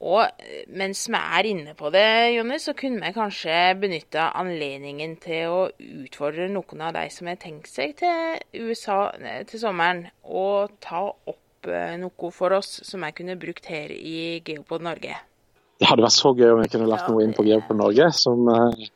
Og 0.05 0.27
eh, 0.27 0.65
mens 0.77 1.07
vi 1.09 1.17
er 1.17 1.49
inne 1.49 1.73
på 1.79 1.89
det, 1.95 2.05
Jonny, 2.37 2.59
så 2.61 2.75
kunne 2.77 3.01
vi 3.01 3.15
kanskje 3.17 3.55
benytta 3.81 4.29
anledningen 4.37 5.15
til 5.23 5.49
å 5.49 5.61
utfordre 6.05 6.51
noen 6.53 6.83
av 6.85 6.93
de 6.99 7.07
som 7.15 7.31
har 7.31 7.39
tenkt 7.41 7.71
seg 7.73 7.95
til 8.03 8.67
USA 8.67 8.99
til 9.49 9.63
sommeren, 9.63 10.05
og 10.29 10.75
ta 10.85 11.07
opp 11.09 11.71
eh, 11.71 11.97
noe 12.03 12.33
for 12.35 12.59
oss 12.59 12.83
som 12.85 13.07
jeg 13.09 13.17
kunne 13.23 13.39
brukt 13.41 13.71
her 13.73 13.95
i 13.95 14.43
Geopod 14.45 14.85
Norge. 14.85 15.17
Det 15.77 15.89
hadde 15.89 16.05
vært 16.05 16.17
så 16.17 16.33
gøy 16.37 16.53
om 16.53 16.63
jeg 16.65 16.73
kunne 16.77 16.89
lagt 16.93 17.09
noe 17.13 17.25
inn 17.25 17.35
på 17.37 17.45
det- 17.45 17.55
Geopod 17.57 17.81
Norge 17.81 18.13
som 18.17 18.47
eh, 18.53 18.87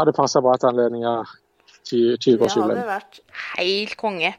hadde 0.00 0.16
passa 0.16 0.44
bra 0.44 0.58
til 0.60 0.74
anledninga 0.74 1.16
20-årsjubileum. 1.88 2.84
vært 2.86 3.20
helt 3.56 3.96
konge. 4.00 4.34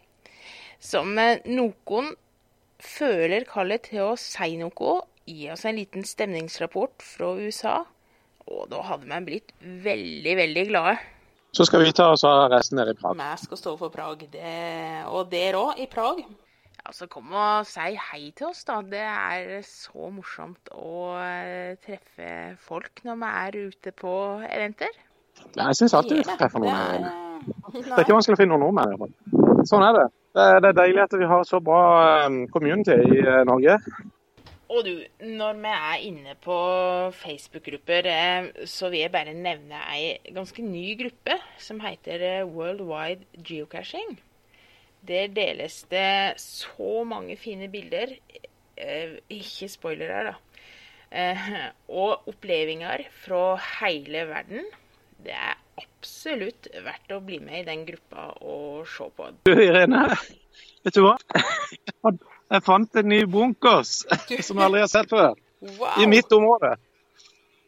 Som 0.82 1.14
noen 1.18 2.14
føler 2.82 3.46
kallet 3.50 3.90
til 3.90 4.06
å 4.06 4.14
si 4.18 4.56
noe, 4.58 5.02
gi 5.32 5.50
oss 5.54 5.66
en 5.66 5.76
liten 5.80 6.04
stemningsrapport 6.08 7.02
fra 7.06 7.32
USA. 7.40 7.80
Og 8.52 8.68
da 8.72 8.82
hadde 8.84 9.08
vi 9.10 9.20
blitt 9.28 9.52
veldig, 9.62 10.36
veldig 10.40 10.68
glade. 10.72 10.96
Så 11.56 11.66
skal 11.68 11.84
vi 11.84 11.92
ta 11.96 12.10
oss 12.14 12.24
av 12.28 12.46
resten 12.54 12.78
nede 12.80 12.94
i 12.96 13.00
Prag. 13.00 13.18
Vi 13.20 13.44
skal 13.46 13.60
stå 13.60 13.74
for 13.80 13.92
Prag, 13.94 14.24
det, 14.32 14.56
og 15.12 15.30
der 15.32 15.58
òg, 15.60 15.80
i 15.84 15.88
Prag. 15.92 16.22
Ja, 16.82 16.94
så 16.96 17.06
kom 17.12 17.30
og 17.38 17.68
si 17.70 17.92
hei 18.10 18.32
til 18.34 18.48
oss, 18.48 18.64
da. 18.66 18.80
Det 18.82 19.02
er 19.04 19.60
så 19.68 20.08
morsomt 20.16 20.72
å 20.74 21.12
eh, 21.22 21.76
treffe 21.84 22.32
folk 22.66 23.04
når 23.06 23.20
vi 23.22 23.34
er 23.44 23.58
ute 23.68 23.94
på 23.94 24.14
eventer. 24.48 24.96
Ja, 25.56 25.68
jeg 25.70 25.78
syns 25.82 25.94
alltid 26.00 26.24
vi 26.24 26.26
er 26.26 26.40
treffer 26.40 26.64
noen. 26.64 26.72
Det 26.72 27.12
er- 27.12 27.30
Det 27.72 27.92
er 27.98 28.04
ikke 28.04 28.14
vanskelig 28.18 28.38
å 28.38 28.42
finne 28.42 28.58
noen 28.58 28.66
nordmenn. 28.68 28.94
i 28.94 28.98
hvert 28.98 29.14
fall. 29.22 29.66
Sånn 29.70 29.84
er 29.86 29.94
det. 30.00 30.08
Det 30.34 30.42
er, 30.48 30.66
er 30.72 30.74
deilig 30.80 31.02
at 31.04 31.14
vi 31.20 31.26
har 31.28 31.44
så 31.44 31.60
bra 31.62 31.80
eh, 32.26 32.48
community 32.54 32.96
i 32.96 33.20
eh, 33.22 33.44
Norge. 33.46 33.78
Og 34.72 34.86
du, 34.88 34.92
når 35.28 35.58
vi 35.60 35.72
er 35.76 36.04
inne 36.08 36.34
på 36.40 36.56
Facebook-grupper, 37.20 38.08
eh, 38.08 38.46
så 38.70 38.88
vil 38.94 39.02
jeg 39.04 39.12
bare 39.12 39.34
nevne 39.36 39.82
ei 39.92 40.14
ganske 40.32 40.64
ny 40.64 40.94
gruppe 41.02 41.36
som 41.60 41.82
heter 41.84 42.24
eh, 42.24 42.46
Worldwide 42.48 43.26
Geocaching. 43.44 44.16
Der 45.08 45.28
deles 45.34 45.82
det 45.92 46.40
så 46.40 47.02
mange 47.04 47.36
fine 47.42 47.68
bilder. 47.74 48.16
eh, 48.78 49.18
Ikke 49.34 49.68
spoiler 49.70 50.14
her, 50.16 50.32
da. 50.32 50.38
Og 51.92 52.30
opplevelser 52.32 53.04
fra 53.26 53.44
hele 53.82 54.24
verden. 54.30 54.64
Det 55.22 55.34
er 55.36 55.58
absolutt 55.82 56.70
verdt 56.86 57.12
å 57.12 57.20
bli 57.26 57.42
med 57.44 57.66
i 57.66 57.68
den 57.68 57.84
gruppa 57.90 58.30
og 58.40 58.88
se 58.88 59.10
på. 59.18 59.28
Du 59.46 59.52
Irene, 59.52 60.06
vet 60.86 60.96
du 60.96 61.04
hva? 61.04 61.18
Jeg 62.52 62.64
fant 62.66 63.00
en 63.00 63.08
ny 63.08 63.22
bunkers 63.32 64.02
som 64.48 64.60
jeg 64.60 64.66
aldri 64.66 64.84
har 64.84 64.92
sett 64.92 65.12
før. 65.12 65.36
Wow! 65.80 66.00
I 66.04 66.08
mitt 66.10 66.32
område. 66.36 66.74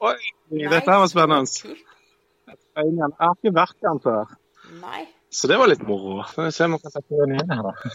Oi, 0.03 0.15
dette 0.51 0.83
her 0.89 0.99
var 0.99 1.11
spennende. 1.11 1.75
Jeg 2.75 3.11
har 3.19 3.37
ikke 3.37 3.53
vært 3.55 3.77
der 3.85 4.01
før. 4.03 4.33
Nei. 4.81 5.05
Så 5.33 5.47
det 5.49 5.59
var 5.61 5.71
litt 5.71 5.85
moro. 5.87 6.23
Får 6.33 6.49
vi 6.49 6.55
se 6.55 6.67
om 6.67 6.75
vi 6.75 6.81
kan 6.83 6.93
sette 6.93 7.21
den 7.21 7.37
igjen 7.37 7.53
her, 7.53 7.69
da. 7.69 7.93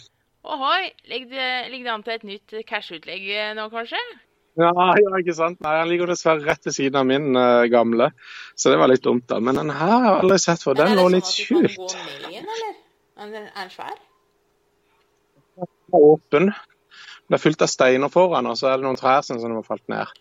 Ohoi, 0.48 0.88
ligger 1.10 1.34
det, 1.34 1.50
ligger 1.72 1.90
det 1.90 1.92
an 1.92 2.06
til 2.06 2.14
et 2.14 2.24
nytt 2.26 2.56
cash-utlegg 2.66 3.26
eh, 3.34 3.50
nå, 3.58 3.66
kanskje? 3.72 4.00
Ja, 4.58 4.72
ja, 4.72 5.10
ikke 5.20 5.34
sant. 5.36 5.60
Nei, 5.62 5.74
Han 5.78 5.90
ligger 5.90 6.10
dessverre 6.10 6.42
rett 6.46 6.64
ved 6.66 6.74
siden 6.74 6.98
av 6.98 7.06
min 7.06 7.36
uh, 7.36 7.66
gamle, 7.70 8.10
så 8.58 8.72
det 8.72 8.80
var 8.80 8.90
litt 8.90 9.04
dumt. 9.04 9.28
da. 9.30 9.38
Men 9.44 9.60
den 9.60 9.70
her 9.70 9.92
har 9.92 10.06
jeg 10.06 10.14
aldri 10.24 10.38
sett 10.42 10.64
før. 10.64 10.78
Den 10.80 10.96
lå 10.98 11.04
litt 11.14 11.28
skjult. 11.30 11.76
sånn? 11.76 12.32
Er 12.32 13.30
den, 13.30 13.46
er 13.46 13.60
den 13.60 13.70
svær? 13.74 14.00
Den 15.58 15.68
er 15.68 16.08
åpen. 16.08 16.50
Det 17.28 17.36
er 17.36 17.42
fylt 17.42 17.62
av 17.62 17.68
steiner 17.68 18.08
foran, 18.12 18.46
og 18.48 18.56
så 18.56 18.70
er 18.70 18.78
det 18.78 18.86
noen 18.86 18.96
trær 18.96 19.20
som 19.26 19.42
har 19.42 19.66
falt 19.66 19.84
ned. 19.92 20.14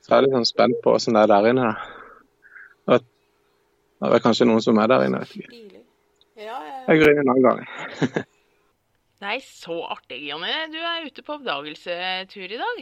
Så 0.00 0.14
jeg 0.14 0.16
er 0.16 0.24
litt 0.24 0.36
sånn 0.38 0.48
spent 0.48 0.78
på 0.84 0.94
åssen 0.96 1.18
det 1.18 1.26
er 1.26 1.32
der 1.34 1.50
inne. 1.50 1.72
Det 3.98 4.14
er 4.14 4.22
kanskje 4.22 4.46
noen 4.46 4.62
som 4.62 4.78
er 4.78 4.86
der 4.90 5.04
inne. 5.08 5.18
vet 5.20 5.36
ikke. 5.36 5.48
Jeg 6.38 7.00
griner 7.02 7.20
en 7.24 7.32
annen 7.34 7.44
gang. 7.44 7.58
Nei, 9.24 9.36
så 9.42 9.76
artig, 9.90 10.20
Jonny. 10.28 10.52
Du 10.70 10.78
er 10.78 11.06
ute 11.08 11.22
på 11.26 11.34
oppdagelsetur 11.34 12.48
i 12.54 12.60
dag. 12.60 12.76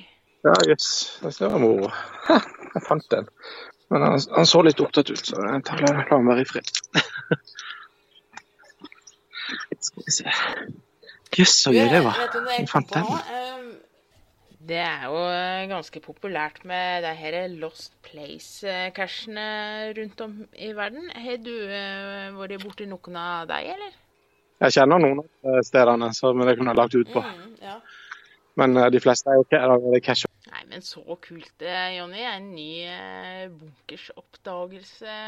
Ja, 0.44 0.54
jøss. 0.68 0.88
Det 1.24 1.48
var 1.48 1.60
moro. 1.62 1.88
Jeg 2.28 2.82
fant 2.84 3.08
den. 3.10 3.26
Men 3.88 4.00
han, 4.04 4.20
han 4.36 4.46
så 4.50 4.60
litt 4.66 4.82
opptatt 4.84 5.10
ut, 5.10 5.24
så 5.24 5.34
jeg 5.40 5.64
tar 5.64 5.80
la 5.86 5.92
la 5.96 6.02
ham 6.10 6.28
være 6.28 6.42
i 6.44 6.50
fred. 6.50 6.66
Skal 9.86 10.02
vi 10.04 10.10
se. 10.18 10.28
Jøss, 11.34 11.58
så 11.64 11.72
gøy 11.74 11.88
det 11.90 12.04
var. 12.04 12.16
Vet 12.20 12.32
du 12.32 12.40
hva 12.44 12.54
jeg 12.54 12.64
Jeg 12.64 12.70
fant 12.70 12.94
den. 12.94 13.10
Um, 13.10 13.66
Det 14.66 14.78
er 14.82 15.04
jo 15.06 15.18
eh, 15.30 15.68
ganske 15.70 16.00
populært 16.02 16.64
med 16.66 17.04
de 17.04 17.12
her 17.14 17.36
Lost 17.60 17.92
Place-cashene 18.02 19.44
rundt 19.98 20.20
om 20.24 20.40
i 20.58 20.72
verden. 20.74 21.06
Har 21.14 21.38
du 21.38 21.52
eh, 21.52 22.34
vært 22.34 22.64
borti 22.64 22.88
noen 22.90 23.20
av 23.20 23.46
dem, 23.50 23.68
eller? 23.76 23.94
Jeg 24.64 24.74
kjenner 24.78 25.02
noen 25.04 25.22
av 25.22 25.60
stedene 25.68 26.10
som 26.16 26.42
jeg 26.42 26.58
kunne 26.58 26.74
lagt 26.74 26.96
ut 26.96 27.12
på. 27.12 27.22
Mm, 27.22 27.54
ja. 27.62 27.76
Men 28.58 28.76
eh, 28.80 28.90
de 28.90 29.02
fleste 29.04 29.30
er 29.30 29.38
jo 29.38 29.46
ikke 29.46 29.62
er 29.62 29.76
det 29.86 30.02
cash. 30.08 30.26
Nei, 30.50 30.64
men 30.72 30.82
så 30.82 31.04
kult, 31.22 31.54
eh, 31.62 31.98
Jonny. 32.00 32.26
En 32.26 32.52
ny 32.56 32.70
bunkers 32.88 34.10
bunkersoppdagelse 34.10 35.18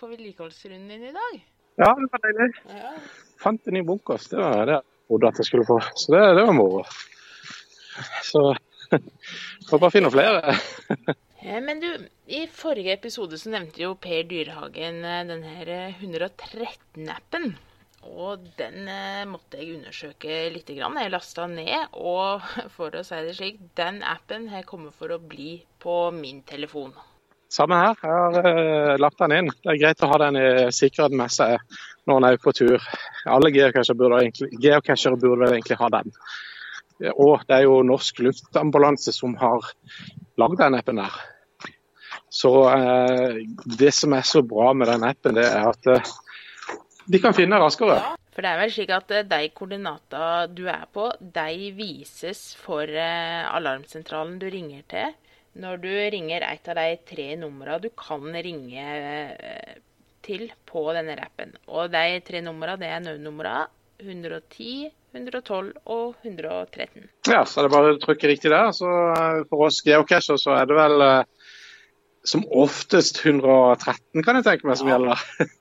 på 0.00 0.14
vedlikeholdsrunden 0.16 0.90
din 0.90 1.10
i 1.12 1.18
dag. 1.20 1.42
Ja, 1.78 1.94
det 1.94 2.10
var 2.10 2.26
deilig. 2.26 2.54
Ja. 2.74 2.96
Fant 3.38 3.68
en 3.70 3.78
ny 3.78 3.86
bunkers. 3.86 4.26
Det 4.32 4.40
var 4.40 4.64
det 4.66 4.80
jeg 4.80 4.89
trodde 5.10 5.30
at 5.30 5.40
jeg 5.42 5.50
skulle 5.50 5.66
få. 5.66 5.80
Så 5.98 6.14
det, 6.14 6.22
det 6.38 6.46
var 6.46 6.56
moro. 6.56 6.84
Så 8.22 8.44
får 9.70 9.82
bare 9.82 9.94
finne 9.94 10.12
flere. 10.14 10.54
Eh, 11.42 11.58
Men 11.62 11.82
du, 11.82 11.88
i 12.26 12.46
forrige 12.46 12.94
episode 12.94 13.38
så 13.38 13.50
nevnte 13.50 13.82
jo 13.82 13.96
Per 13.98 14.22
Dyrehagen 14.30 15.02
denne 15.02 15.26
den 15.34 15.44
her 15.48 15.74
eh, 15.74 16.00
113-appen. 16.04 17.52
Og 18.08 18.46
den 18.56 18.88
eh, 18.88 19.26
måtte 19.28 19.60
jeg 19.60 19.76
undersøke 19.76 20.40
litt. 20.54 20.70
Grann. 20.76 20.96
Jeg 21.02 21.12
lasta 21.12 21.46
ned, 21.50 21.90
og 21.92 22.46
for 22.76 22.94
å 22.96 23.04
si 23.06 23.20
det 23.26 23.36
slik, 23.36 23.60
den 23.76 24.02
appen 24.06 24.48
har 24.52 24.68
kommet 24.68 24.96
for 24.96 25.12
å 25.12 25.20
bli 25.20 25.58
på 25.82 26.02
min 26.16 26.44
telefon. 26.48 26.94
Samme 27.50 27.80
her. 27.82 27.96
Jeg 27.98 28.14
har 28.14 28.50
eh, 28.54 28.96
lagt 29.02 29.18
den 29.20 29.34
inn. 29.34 29.50
Det 29.50 29.74
er 29.74 29.80
greit 29.82 30.04
å 30.06 30.10
ha 30.12 30.20
den 30.22 30.38
i 30.38 30.48
sikkerhet 30.74 31.16
med 31.18 31.34
seg 31.34 31.58
når 32.10 32.20
en 32.20 32.28
er 32.28 32.40
på 32.42 32.54
tur. 32.56 32.86
Alle 33.30 33.52
geocachere 33.54 33.98
burde, 33.98 34.48
geocachere 34.60 35.18
burde 35.20 35.44
vel 35.44 35.58
egentlig 35.58 35.78
ha 35.80 35.90
den. 35.96 36.14
Og 37.14 37.44
det 37.48 37.56
er 37.56 37.64
jo 37.64 37.80
Norsk 37.86 38.20
Luftambulanse 38.26 39.14
som 39.16 39.36
har 39.40 39.70
lagd 40.40 40.58
den 40.60 40.76
appen 40.76 41.00
der. 41.00 41.20
Så 42.30 42.52
eh, 42.70 43.40
det 43.78 43.94
som 43.96 44.12
er 44.14 44.26
så 44.26 44.42
bra 44.46 44.72
med 44.76 44.90
den 44.90 45.06
appen, 45.08 45.34
det 45.38 45.46
er 45.48 45.70
at 45.72 45.88
eh, 45.90 46.12
de 47.10 47.18
kan 47.18 47.34
finne 47.34 47.58
raskere. 47.58 47.96
For 48.30 48.44
det 48.44 48.50
er 48.52 48.60
vel 48.62 48.72
slik 48.74 48.92
at 48.94 49.10
eh, 49.16 49.26
de 49.26 49.48
koordinata 49.56 50.46
du 50.52 50.66
er 50.70 50.86
på, 50.94 51.08
de 51.20 51.70
vises 51.76 52.52
for 52.60 52.86
eh, 52.86 53.42
alarmsentralen 53.50 54.38
du 54.42 54.46
ringer 54.52 54.84
til. 54.90 55.16
Når 55.60 55.80
du 55.82 55.90
ringer 56.14 56.46
et 56.46 56.70
av 56.70 56.78
de 56.78 56.98
tre 57.10 57.32
numrene 57.40 57.80
du 57.82 57.90
kan 57.98 58.28
ringe 58.46 58.84
eh, 58.86 59.80
til 60.26 60.48
på 60.68 60.82
denne 60.96 61.16
rappen. 61.18 61.54
Og 61.68 61.90
de 61.92 62.20
tre 62.26 62.40
numra, 62.44 62.76
det 62.80 62.88
er 62.92 63.02
nødnumra 63.04 63.66
110, 64.00 64.90
112 65.14 65.72
og 65.90 66.14
113. 66.24 67.08
Ja, 67.28 67.42
så 67.44 67.60
er 67.60 67.66
det 67.68 67.72
bare 67.74 67.94
å 67.94 68.00
trykke 68.02 68.30
riktig 68.30 68.52
der. 68.52 68.70
Så 68.76 68.88
eh, 68.88 69.40
for 69.50 69.66
oss 69.68 69.80
geocacher 69.86 70.38
så 70.40 70.54
er 70.56 70.68
det 70.70 70.76
vel 70.78 71.04
eh, 71.06 71.24
som 72.24 72.44
oftest 72.52 73.22
113, 73.24 74.22
kan 74.24 74.38
jeg 74.38 74.46
tenke 74.46 74.68
meg, 74.68 74.78
som 74.80 74.88
Ja. 74.90 74.98
gjelder. 74.98 75.24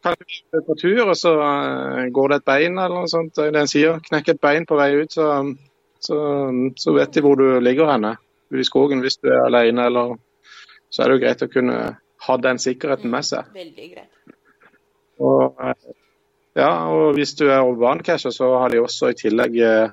Kan 0.00 0.14
du 0.16 0.60
på 0.64 0.74
tur, 0.80 1.00
og 1.10 1.16
så 1.20 1.34
eh, 1.44 2.06
går 2.16 2.32
det 2.32 2.36
et 2.40 2.44
bein 2.48 2.78
eller 2.78 3.02
noe 3.02 3.10
sånt. 3.12 3.34
Det 3.36 3.50
en 3.60 3.68
sier. 3.68 3.98
Knekker 4.06 4.38
et 4.38 4.40
bein 4.40 4.64
på 4.64 4.78
vei 4.78 4.94
ut, 4.96 5.12
så, 5.12 5.26
så, 6.00 6.16
så 6.80 6.94
vet 6.96 7.12
de 7.12 7.20
hvor 7.26 7.36
du 7.36 7.58
ligger 7.60 7.90
henne. 7.92 8.14
Ute 8.48 8.62
i 8.64 8.68
skogen 8.68 9.02
hvis 9.04 9.18
du 9.20 9.28
er 9.28 9.42
alene 9.44 9.84
eller 9.90 10.14
så 10.90 11.04
er 11.04 11.10
det 11.12 11.18
jo 11.18 11.22
greit 11.26 11.44
å 11.44 11.50
kunne 11.52 11.76
ha 12.26 12.36
den 12.40 12.60
sikkerheten 12.60 13.12
med 13.12 13.26
seg. 13.26 13.48
Veldig 13.54 13.88
greit. 13.94 14.36
Og, 15.20 15.56
eh, 15.60 15.94
ja, 16.58 16.70
og 16.90 17.14
hvis 17.16 17.34
du 17.38 17.46
er 17.48 17.64
urbancasher, 17.64 18.32
så 18.34 18.52
har 18.62 18.72
de 18.72 18.80
også 18.82 19.12
i 19.12 19.18
tillegg 19.18 19.58
eh, 19.64 19.92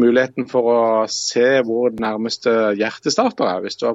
muligheten 0.00 0.48
for 0.50 0.70
å 0.72 0.80
se 1.10 1.60
hvor 1.66 1.92
nærmeste 1.92 2.74
hjertestarter 2.78 3.48
er, 3.48 3.64
hvis 3.64 3.80
du 3.80 3.90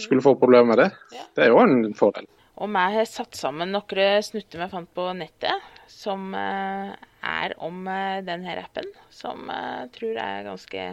skulle 0.00 0.24
få 0.24 0.36
problemer 0.40 0.72
med 0.72 0.84
det. 0.84 0.90
Ja. 1.16 1.26
Det 1.36 1.46
er 1.46 1.52
jo 1.52 1.62
en 1.64 1.94
fordel. 1.98 2.28
Og 2.60 2.68
vi 2.68 2.86
har 2.94 3.06
satt 3.08 3.38
sammen 3.38 3.72
noen 3.72 4.24
snutter 4.24 4.60
vi 4.60 4.68
fant 4.72 4.90
på 4.96 5.06
nettet, 5.16 5.68
som 5.90 6.34
eh, 6.36 6.92
er 7.20 7.56
om 7.60 7.84
denne 8.26 8.58
appen. 8.60 8.88
Som 9.12 9.48
jeg 9.52 9.88
tror 9.96 10.20
er 10.20 10.48
ganske 10.48 10.90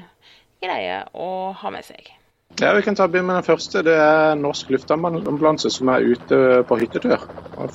greie 0.64 1.02
å 1.14 1.30
ha 1.56 1.74
med 1.74 1.86
seg. 1.86 2.17
Ja, 2.60 2.74
Vi 2.74 2.82
kan 2.82 2.96
ta 2.96 3.08
begynne 3.08 3.28
med 3.28 3.36
den 3.36 3.44
første. 3.44 3.82
Det 3.84 3.94
er 3.94 4.36
Norsk 4.36 4.70
luftambulanse 4.74 5.70
som 5.70 5.90
er 5.94 6.06
ute 6.10 6.38
på 6.66 6.78
hyttetur 6.80 7.22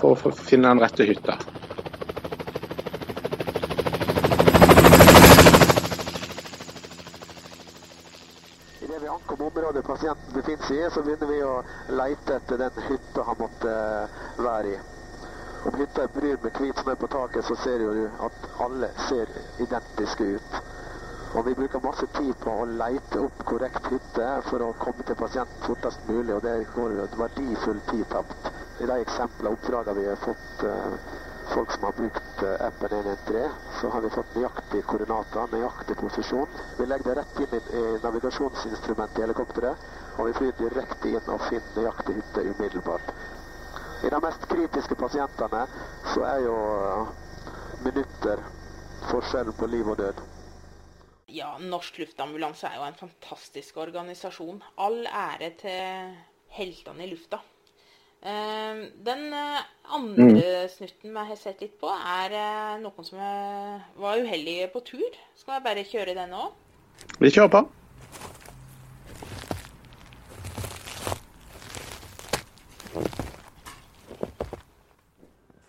for 0.00 0.17
å 0.26 0.33
finne 0.35 0.73
den 0.73 0.83
rette 0.83 1.07
hytta. 1.07 1.37
Idet 8.83 8.99
vi 9.05 9.12
ankom 9.14 9.47
området 9.52 9.87
pasienten 9.87 10.35
befinner 10.35 10.67
seg 10.67 10.83
i, 10.83 10.91
så 10.91 11.07
begynner 11.07 11.31
vi 11.31 11.41
å 11.47 11.55
leite 12.02 12.41
etter 12.41 12.64
den 12.64 12.83
hytta 12.88 13.29
han 13.31 13.38
måtte 13.38 13.79
være 14.43 14.75
i. 14.75 14.76
Om 15.62 15.79
hytta 15.79 16.09
er 16.09 16.14
brun 16.19 16.43
med 16.43 16.59
hvit 16.59 16.83
snø 16.83 16.99
på 16.99 17.14
taket, 17.14 17.47
så 17.47 17.55
ser 17.62 17.87
du 17.87 18.07
at 18.26 18.52
alle 18.67 18.91
ser 19.07 19.31
identiske 19.62 20.33
ut. 20.35 20.62
Og 21.33 21.47
vi 21.47 21.55
bruker 21.57 21.81
masse 21.81 22.07
tid 22.12 22.33
på 22.43 22.53
å 22.61 22.65
leite 22.69 23.21
opp 23.25 23.39
korrekt 23.49 23.87
hytte 23.89 24.25
for 24.51 24.65
å 24.67 24.73
komme 24.81 25.05
til 25.09 25.17
pasienten 25.17 25.62
fortest 25.65 26.03
mulig, 26.09 26.35
og 26.35 26.43
det 26.45 26.57
går 26.75 26.97
verdifull 27.17 27.79
tid 27.89 28.05
tapt. 28.12 28.51
I 28.85 28.89
de 28.91 28.99
eksemplene 29.01 29.49
og 29.49 29.57
oppdragene 29.57 30.01
vi 30.01 30.09
har 30.11 30.21
fått 30.21 30.65
eh, 30.69 30.99
folk 31.55 31.73
som 31.73 31.87
har 31.89 31.97
brukt 31.97 32.43
eh, 32.45 32.67
appen 32.67 32.97
113, 32.99 33.55
så 33.79 33.93
har 33.95 34.05
vi 34.05 34.11
fått 34.12 34.37
nøyaktige 34.37 34.85
koordinater, 34.91 35.55
nøyaktig 35.55 35.97
posisjon. 36.03 36.59
Vi 36.81 36.89
legger 36.91 37.09
det 37.09 37.17
rett 37.23 37.41
inn 37.47 37.57
i, 37.57 37.62
i 37.81 38.03
navigasjonsinstrumentet 38.05 39.23
i 39.23 39.25
helikopteret, 39.25 39.89
og 40.19 40.29
vi 40.29 40.37
flyr 40.37 40.59
direkte 40.61 41.15
inn 41.15 41.33
og 41.33 41.47
finner 41.49 41.79
nøyaktig 41.79 42.19
hytte 42.19 42.45
umiddelbart. 42.51 43.15
I 44.05 44.12
de 44.12 44.21
mest 44.27 44.45
kritiske 44.53 45.01
pasientene 45.01 45.65
så 46.12 46.29
er 46.29 46.45
jo 46.45 46.61
eh, 46.77 47.17
minutter 47.89 48.45
forskjellen 49.09 49.57
på 49.57 49.73
liv 49.73 49.89
og 49.89 50.01
død. 50.05 50.25
Ja, 51.33 51.55
Norsk 51.59 51.97
Luftambulanse 51.97 52.69
er 52.69 52.77
jo 52.77 52.85
en 52.85 52.99
fantastisk 52.99 53.79
organisasjon. 53.81 54.59
All 54.77 55.07
ære 55.07 55.49
til 55.62 56.11
heltene 56.53 57.07
i 57.07 57.09
lufta. 57.09 57.39
Eh, 58.21 58.83
Den 59.07 59.33
eh, 59.33 59.62
andre 59.97 60.69
snutten 60.69 61.15
vi 61.15 61.25
har 61.31 61.41
sett 61.41 61.65
litt 61.65 61.79
på, 61.81 61.89
er 61.89 62.37
eh, 62.37 62.75
noen 62.85 63.09
som 63.09 63.23
var 63.23 64.21
uheldige 64.21 64.69
på 64.75 64.85
tur. 64.93 65.19
Skal 65.41 65.57
jeg 65.57 65.65
bare 65.71 65.89
kjøre 65.89 66.19
den 66.21 66.37
òg? 66.37 66.53
Vi 67.17 67.33
kjører 67.33 67.55
på. 67.57 67.65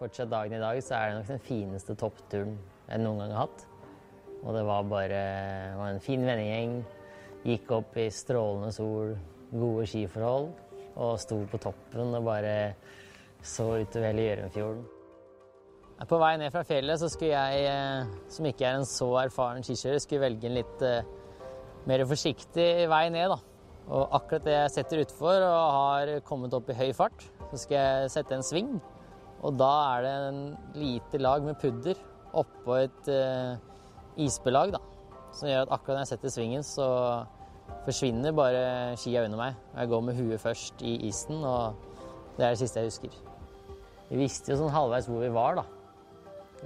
Fortsatt 0.04 0.28
dagen 0.28 0.60
i 0.60 0.66
dag 0.68 0.84
så 0.84 1.00
er 1.00 1.14
det 1.14 1.22
nok 1.22 1.38
den 1.38 1.46
fineste 1.48 1.96
toppturen 1.96 2.58
jeg 2.90 3.00
noen 3.00 3.24
gang 3.24 3.32
har 3.32 3.48
hatt. 3.48 3.70
Og 4.44 4.56
det 4.56 4.64
var 4.68 4.84
bare 4.92 5.08
det 5.10 5.78
var 5.80 5.94
en 5.94 6.04
fin 6.04 6.26
vennegjeng. 6.28 6.82
Gikk 7.44 7.72
opp 7.76 7.96
i 8.00 8.10
strålende 8.12 8.72
sol, 8.76 9.14
gode 9.52 9.88
skiforhold. 9.88 10.52
Og 10.94 11.16
sto 11.22 11.40
på 11.50 11.60
toppen 11.62 12.14
og 12.14 12.28
bare 12.28 12.58
så 13.44 13.66
utover 13.82 14.12
hele 14.12 14.28
Gjørumfjorden. 14.28 14.84
På 16.10 16.20
vei 16.20 16.34
ned 16.40 16.52
fra 16.52 16.66
fjellet 16.68 17.00
så 17.00 17.08
skulle 17.12 17.32
jeg, 17.32 17.66
eh, 17.70 18.14
som 18.32 18.48
ikke 18.50 18.66
er 18.68 18.80
en 18.80 18.88
så 18.88 19.08
erfaren 19.22 19.64
skikjører, 19.64 20.02
skulle 20.04 20.26
velge 20.26 20.50
en 20.50 20.58
litt 20.58 20.84
eh, 20.84 21.06
mer 21.88 22.04
forsiktig 22.10 22.88
vei 22.92 23.06
ned, 23.14 23.32
da. 23.32 23.38
Og 23.94 24.16
akkurat 24.18 24.48
det 24.48 24.56
jeg 24.56 24.74
setter 24.78 25.04
utfor 25.04 25.44
og 25.44 25.76
har 25.78 26.12
kommet 26.28 26.56
opp 26.56 26.72
i 26.72 26.78
høy 26.78 26.92
fart, 26.96 27.24
så 27.52 27.60
skal 27.62 27.78
jeg 27.78 28.12
sette 28.16 28.36
en 28.36 28.46
sving. 28.46 28.74
Og 29.44 29.56
da 29.60 29.72
er 29.94 30.06
det 30.06 30.14
en 30.28 30.42
lite 30.80 31.20
lag 31.20 31.44
med 31.44 31.60
pudder 31.60 32.00
oppå 32.34 32.78
et 32.80 33.10
eh, 33.12 33.56
isbelag, 34.22 34.76
da. 34.76 34.82
Som 35.34 35.50
gjør 35.50 35.66
at 35.66 35.74
akkurat 35.74 35.98
når 35.98 36.04
jeg 36.06 36.12
setter 36.14 36.34
svingen, 36.34 36.66
så 36.66 36.88
forsvinner 37.86 38.36
bare 38.36 38.64
skia 39.00 39.24
under 39.26 39.40
meg. 39.40 39.62
Og 39.74 39.80
jeg 39.82 39.92
går 39.94 40.04
med 40.08 40.20
huet 40.20 40.42
først 40.42 40.84
i 40.86 40.96
isen, 41.10 41.42
og 41.44 41.80
det 42.38 42.46
er 42.46 42.54
det 42.54 42.62
siste 42.62 42.82
jeg 42.82 42.92
husker. 42.92 43.22
Vi 44.10 44.20
visste 44.20 44.54
jo 44.54 44.60
sånn 44.60 44.74
halvveis 44.74 45.08
hvor 45.10 45.24
vi 45.24 45.32
var, 45.34 45.62
da. 45.62 45.66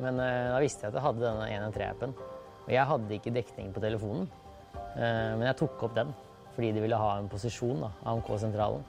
Men 0.04 0.20
eh, 0.22 0.50
da 0.54 0.60
visste 0.62 0.86
jeg 0.86 0.94
at 0.94 1.00
jeg 1.00 1.06
hadde 1.08 1.24
denne 1.24 1.48
113-appen. 1.48 2.16
Og 2.68 2.72
jeg 2.76 2.90
hadde 2.92 3.18
ikke 3.18 3.34
dekning 3.38 3.72
på 3.74 3.84
telefonen, 3.84 4.28
eh, 4.76 5.34
men 5.38 5.46
jeg 5.48 5.60
tok 5.64 5.88
opp 5.88 5.98
den 5.98 6.16
fordi 6.58 6.72
de 6.74 6.82
ville 6.82 6.98
ha 6.98 7.10
en 7.20 7.28
posisjon, 7.30 7.84
da, 7.84 7.92
AMK-sentralen. 8.10 8.86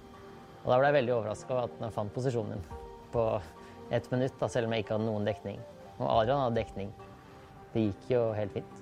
Og 0.63 0.71
da 0.71 0.79
ble 0.81 0.89
jeg 0.89 0.97
veldig 0.97 1.13
overraska 1.19 1.53
over 1.53 1.67
at 1.67 1.75
den 1.83 1.93
fant 1.93 2.15
posisjonen 2.15 2.55
min 2.55 2.87
på 3.13 3.25
ett 3.93 4.09
minutt, 4.09 4.39
da, 4.41 4.49
selv 4.49 4.69
om 4.69 4.73
jeg 4.73 4.87
ikke 4.87 4.97
hadde 4.97 5.05
noen 5.05 5.29
dekning. 5.29 5.61
Og 5.99 6.07
Adrian 6.07 6.41
hadde 6.47 6.63
dekning. 6.63 6.95
Det 7.79 7.85
gikk 7.85 8.09
jo 8.11 8.21
helt 8.35 8.57
fint. 8.57 8.79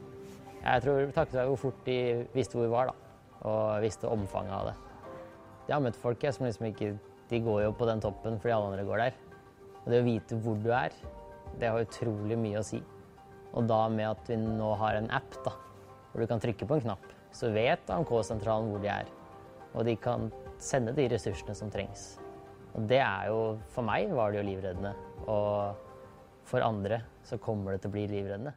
Jeg 0.62 0.82
tror 0.82 1.10
takket 1.12 1.36
være 1.36 1.50
hvor 1.50 1.58
fort 1.66 1.80
de 1.84 1.96
visste 2.32 2.56
hvor 2.56 2.64
vi 2.64 2.72
var, 2.72 2.88
da, 2.88 2.94
og 3.44 3.82
visste 3.84 4.08
omfanget 4.08 4.54
av 4.56 4.70
det. 4.70 4.74
Jeg 5.66 5.74
har 5.74 5.82
møtt 5.84 5.98
folk 6.00 6.24
jeg, 6.24 6.32
som 6.32 6.46
liksom 6.46 6.70
ikke 6.70 6.94
De 7.26 7.40
går 7.42 7.64
jo 7.64 7.74
på 7.74 7.88
den 7.88 8.00
toppen 8.00 8.38
fordi 8.38 8.54
alle 8.54 8.70
andre 8.70 8.86
går 8.86 9.00
der. 9.02 9.14
Og 9.82 9.88
det 9.90 9.98
å 9.98 10.06
vite 10.06 10.38
hvor 10.40 10.56
du 10.62 10.68
er, 10.72 10.94
det 11.58 11.68
har 11.68 11.82
utrolig 11.82 12.38
mye 12.38 12.60
å 12.60 12.64
si. 12.64 12.78
Og 13.52 13.66
da 13.68 13.80
med 13.92 14.06
at 14.08 14.30
vi 14.30 14.38
nå 14.40 14.68
har 14.80 14.96
en 14.96 15.10
app 15.12 15.36
da, 15.44 15.52
hvor 16.12 16.22
du 16.22 16.30
kan 16.30 16.40
trykke 16.40 16.68
på 16.70 16.78
en 16.78 16.84
knapp, 16.86 17.08
så 17.34 17.50
vet 17.52 17.90
AMK-sentralen 17.92 18.70
hvor 18.70 18.80
de 18.80 18.92
er. 18.94 19.10
Og 19.74 19.84
de 19.90 19.96
kan 20.00 20.30
sende 20.62 20.94
de 20.96 21.08
ressursene 21.12 21.56
som 21.58 21.72
trengs. 21.74 22.14
Og 22.78 22.86
det 22.88 23.02
er 23.02 23.28
jo 23.28 23.40
For 23.74 23.84
meg 23.84 24.14
var 24.14 24.32
det 24.32 24.40
jo 24.40 24.48
livreddende. 24.52 24.94
Og 25.26 26.46
for 26.46 26.62
andre 26.62 27.02
så 27.26 27.42
kommer 27.42 27.74
det 27.74 27.82
til 27.82 27.90
å 27.90 27.96
bli 27.98 28.06
livreddende. 28.14 28.54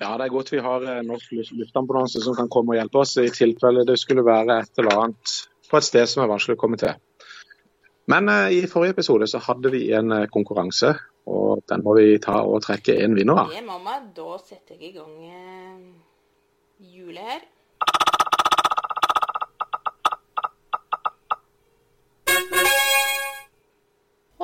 Ja, 0.00 0.14
det 0.16 0.26
er 0.26 0.32
godt 0.32 0.52
vi 0.52 0.62
har 0.64 0.84
eh, 0.86 1.02
Norsk 1.06 1.34
Luft- 1.36 1.54
Luftambulanse 1.58 2.22
som 2.24 2.36
kan 2.38 2.50
komme 2.52 2.74
og 2.74 2.80
hjelpe 2.80 3.02
oss 3.02 3.16
i 3.22 3.28
tilfelle 3.34 3.86
det 3.88 3.98
skulle 4.00 4.24
være 4.26 4.60
et 4.62 4.82
eller 4.82 5.04
annet 5.04 5.36
på 5.68 5.80
et 5.80 5.86
sted 5.88 6.08
som 6.08 6.24
er 6.24 6.30
vanskelig 6.30 6.56
å 6.56 6.62
komme 6.62 6.80
til. 6.80 6.94
Men 8.08 8.30
eh, 8.32 8.56
i 8.58 8.64
forrige 8.70 8.96
episode 8.96 9.28
så 9.28 9.42
hadde 9.44 9.72
vi 9.74 9.88
en 9.96 10.14
eh, 10.16 10.28
konkurranse, 10.32 10.94
og 11.28 11.64
den 11.68 11.84
må 11.84 11.98
vi 11.98 12.16
ta 12.24 12.40
og 12.40 12.62
trekke 12.64 12.96
en 13.04 13.16
vinner 13.18 13.42
av. 13.44 13.52
Det, 13.52 13.64
mamma. 13.66 13.98
Da 14.16 14.38
setter 14.40 14.78
jeg 14.78 14.94
i 14.94 14.96
gang 14.96 15.94
hjulet 16.78 17.32
her. 17.34 17.46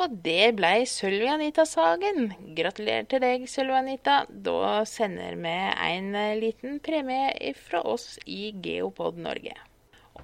Og 0.04 0.16
det 0.20 0.56
blei 0.58 0.82
Sølvi 0.84 1.30
Anita 1.32 1.64
Sagen. 1.64 2.26
Gratulerer 2.56 3.06
til 3.08 3.22
deg, 3.24 3.46
Sølvi 3.48 3.72
Anita. 3.78 4.16
Da 4.28 4.82
sender 4.84 5.38
vi 5.40 5.52
en 5.54 6.10
eh, 6.20 6.34
liten 6.36 6.76
premie 6.84 7.54
fra 7.56 7.80
oss 7.88 8.18
i 8.28 8.50
Geopod 8.66 9.16
Norge. 9.24 9.54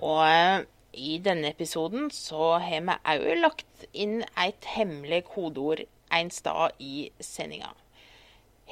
Og 0.02 0.20
eh, 0.26 0.66
i 0.92 1.16
denne 1.24 1.54
episoden 1.54 2.10
så 2.12 2.58
har 2.60 2.84
vi 2.90 2.98
òg 3.14 3.40
lagt 3.40 3.86
inn 3.96 4.20
et 4.44 4.68
hemmelig 4.74 5.22
kodeord 5.30 5.86
en 6.12 6.32
stad 6.34 6.76
i 6.76 7.08
sendinga. 7.16 7.72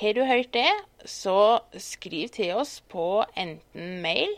Har 0.02 0.12
du 0.12 0.26
hørt 0.28 0.52
det, 0.52 0.70
så 1.08 1.62
skriv 1.72 2.34
til 2.36 2.52
oss 2.60 2.82
på 2.92 3.22
enten 3.32 4.02
mail 4.04 4.36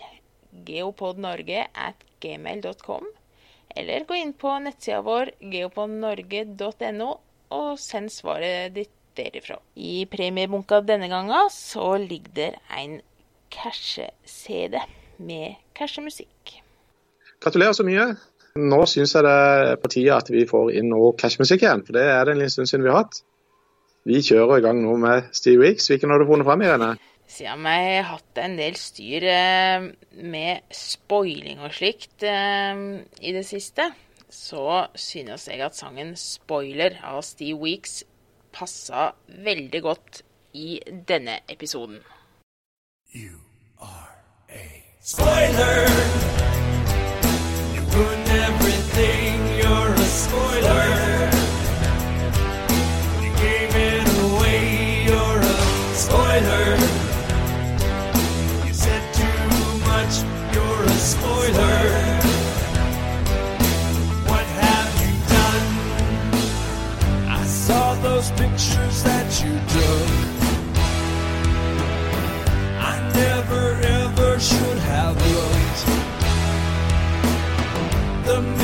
geopodnorge 0.70 1.66
at 1.74 2.06
gmail.com, 2.22 3.10
eller 3.76 4.06
gå 4.08 4.16
inn 4.18 4.32
på 4.36 4.54
nettsida 4.64 5.00
vår 5.06 5.34
geoponnorge.no 5.52 7.10
og 7.56 7.70
send 7.82 8.12
svaret 8.14 8.74
ditt 8.74 8.92
derifra. 9.18 9.58
I 9.74 10.06
premiebunka 10.10 10.80
denne 10.86 11.10
gangen 11.10 11.50
så 11.54 11.96
ligger 11.98 12.34
der 12.36 12.58
en 12.78 13.00
cashe-CD 13.50 14.78
med 15.18 15.58
cashemusikk. 15.76 16.60
Gratulerer 17.40 17.74
så 17.76 17.86
mye. 17.86 18.06
Nå 18.60 18.80
syns 18.90 19.14
jeg 19.14 19.24
det 19.26 19.34
er 19.34 19.76
på 19.80 19.90
tide 19.92 20.16
at 20.16 20.30
vi 20.32 20.46
får 20.48 20.72
inn 20.80 20.90
noe 20.90 21.12
cashmusikk 21.18 21.64
igjen, 21.64 21.84
for 21.86 21.96
det 21.96 22.06
er 22.10 22.24
det 22.26 22.34
en 22.34 22.40
liten 22.42 22.54
stund 22.56 22.70
siden 22.70 22.86
vi 22.86 22.90
har 22.92 23.04
hatt. 23.04 23.20
Vi 24.08 24.22
kjører 24.24 24.58
i 24.58 24.64
gang 24.64 24.80
nå 24.82 24.96
med 24.98 25.28
Steve 25.36 25.62
Weeks. 25.62 25.90
Hvilken 25.90 26.10
har 26.10 26.20
du 26.20 26.26
funnet 26.28 26.48
fram, 26.48 26.62
Irene? 26.64 26.94
Siden 27.30 27.62
meg 27.62 27.84
har 28.00 28.16
hatt 28.16 28.38
en 28.42 28.56
del 28.58 28.74
styr 28.78 29.24
eh, 29.30 29.84
med 30.18 30.64
spoiling 30.74 31.60
og 31.62 31.74
slikt 31.76 32.24
eh, 32.26 32.80
i 33.22 33.34
det 33.36 33.44
siste, 33.46 33.86
så 34.30 34.86
synes 34.98 35.46
jeg 35.48 35.62
at 35.62 35.78
sangen 35.78 36.14
'Spoiler' 36.16 36.98
av 37.06 37.22
Steve 37.22 37.58
Weeks 37.58 38.02
passa 38.52 39.12
veldig 39.28 39.82
godt 39.82 40.22
i 40.54 40.80
denne 41.08 41.38
episoden. 41.48 42.00
You 43.14 43.38
are 43.78 44.10
a 44.48 44.66
spoiler. 45.00 45.86
You 47.74 47.82
ruined 47.94 48.30
everything. 48.46 49.34
You're 49.62 49.94
a 49.94 50.08
spoiler. 50.24 51.30
You 53.22 53.30
gave 53.38 53.72
it 53.74 54.08
away. 54.18 55.06
You're 55.06 55.42
a 55.42 55.94
spoiler. 55.94 56.99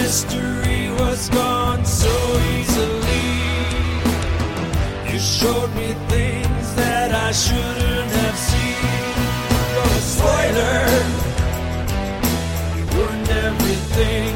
Mystery 0.06 0.88
was 1.00 1.28
gone 1.30 1.84
so 1.84 2.14
easily. 2.54 3.26
You 5.10 5.18
showed 5.18 5.70
me 5.80 5.88
things 6.14 6.66
that 6.76 7.10
I 7.12 7.32
shouldn't 7.32 8.12
have 8.20 8.38
seen. 8.48 9.14
You're 9.74 10.02
spoiler. 10.14 10.82
You 12.76 12.82
ruined 12.94 13.30
everything. 13.46 14.35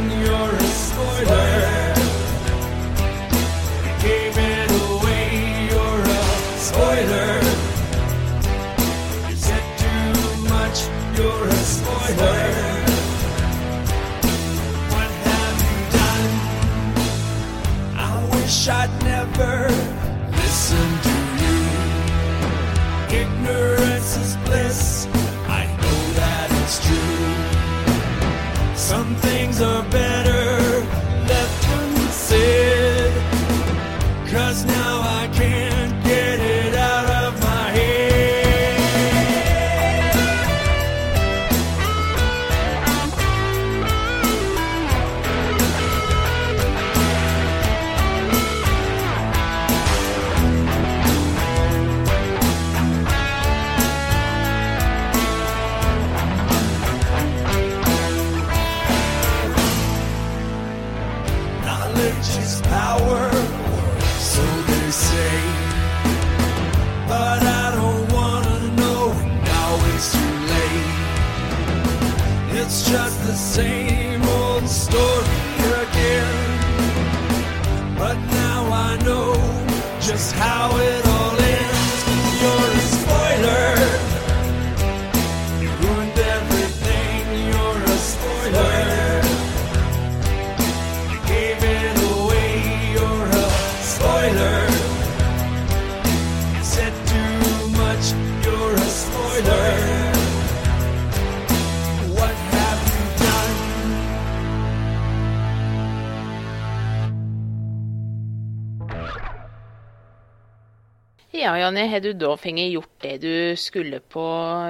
Ja, 111.51 111.57
Jonny, 111.59 111.83
har 111.91 111.99
du 111.99 112.13
da 112.15 112.37
fått 112.39 112.59
gjort 112.63 113.03
det 113.03 113.17
du 113.25 113.57
skulle 113.59 113.99
på 113.99 114.23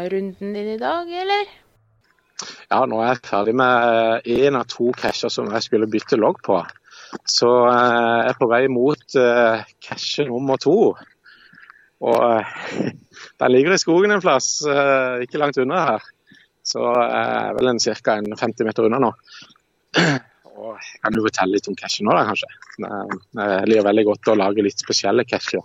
runden 0.08 0.52
din 0.54 0.68
i 0.72 0.78
dag, 0.80 1.10
eller? 1.12 1.50
Ja, 2.70 2.78
nå 2.88 3.02
er 3.02 3.10
jeg 3.10 3.26
ferdig 3.26 3.52
med 3.60 4.24
én 4.24 4.56
av 4.56 4.64
to 4.64 4.86
casher 4.96 5.28
som 5.28 5.50
jeg 5.52 5.66
skulle 5.66 5.90
bytte 5.92 6.16
logg 6.16 6.38
på. 6.46 6.56
Så 7.28 7.50
eh, 7.68 8.06
jeg 8.22 8.30
er 8.30 8.38
på 8.40 8.48
vei 8.48 8.62
mot 8.72 9.16
eh, 9.20 9.66
cashe 9.84 10.24
nummer 10.24 10.56
to. 10.62 10.94
Og 12.00 12.24
eh, 12.30 12.54
den 13.44 13.52
ligger 13.52 13.76
i 13.76 13.82
skogen 13.82 14.16
en 14.16 14.24
plass, 14.24 14.48
eh, 14.64 15.20
ikke 15.26 15.42
langt 15.42 15.60
unna 15.60 15.82
her. 15.84 16.06
Så 16.64 16.86
er 16.96 17.58
vel 17.58 17.76
ca. 17.76 18.14
50 18.40 18.70
meter 18.70 18.88
unna 18.88 19.02
nå. 19.04 19.10
Og 20.60 20.80
kan 20.80 21.12
jo 21.12 21.26
fortelle 21.28 21.58
litt 21.58 21.68
om 21.68 21.76
cashen 21.76 22.08
nå, 22.08 22.16
da, 22.16 22.24
kanskje. 22.30 22.48
Det 23.36 23.50
liker 23.68 23.90
veldig 23.90 24.06
godt 24.14 24.32
å 24.32 24.40
lage 24.46 24.64
litt 24.64 24.80
spesielle 24.80 25.28
casher. 25.28 25.60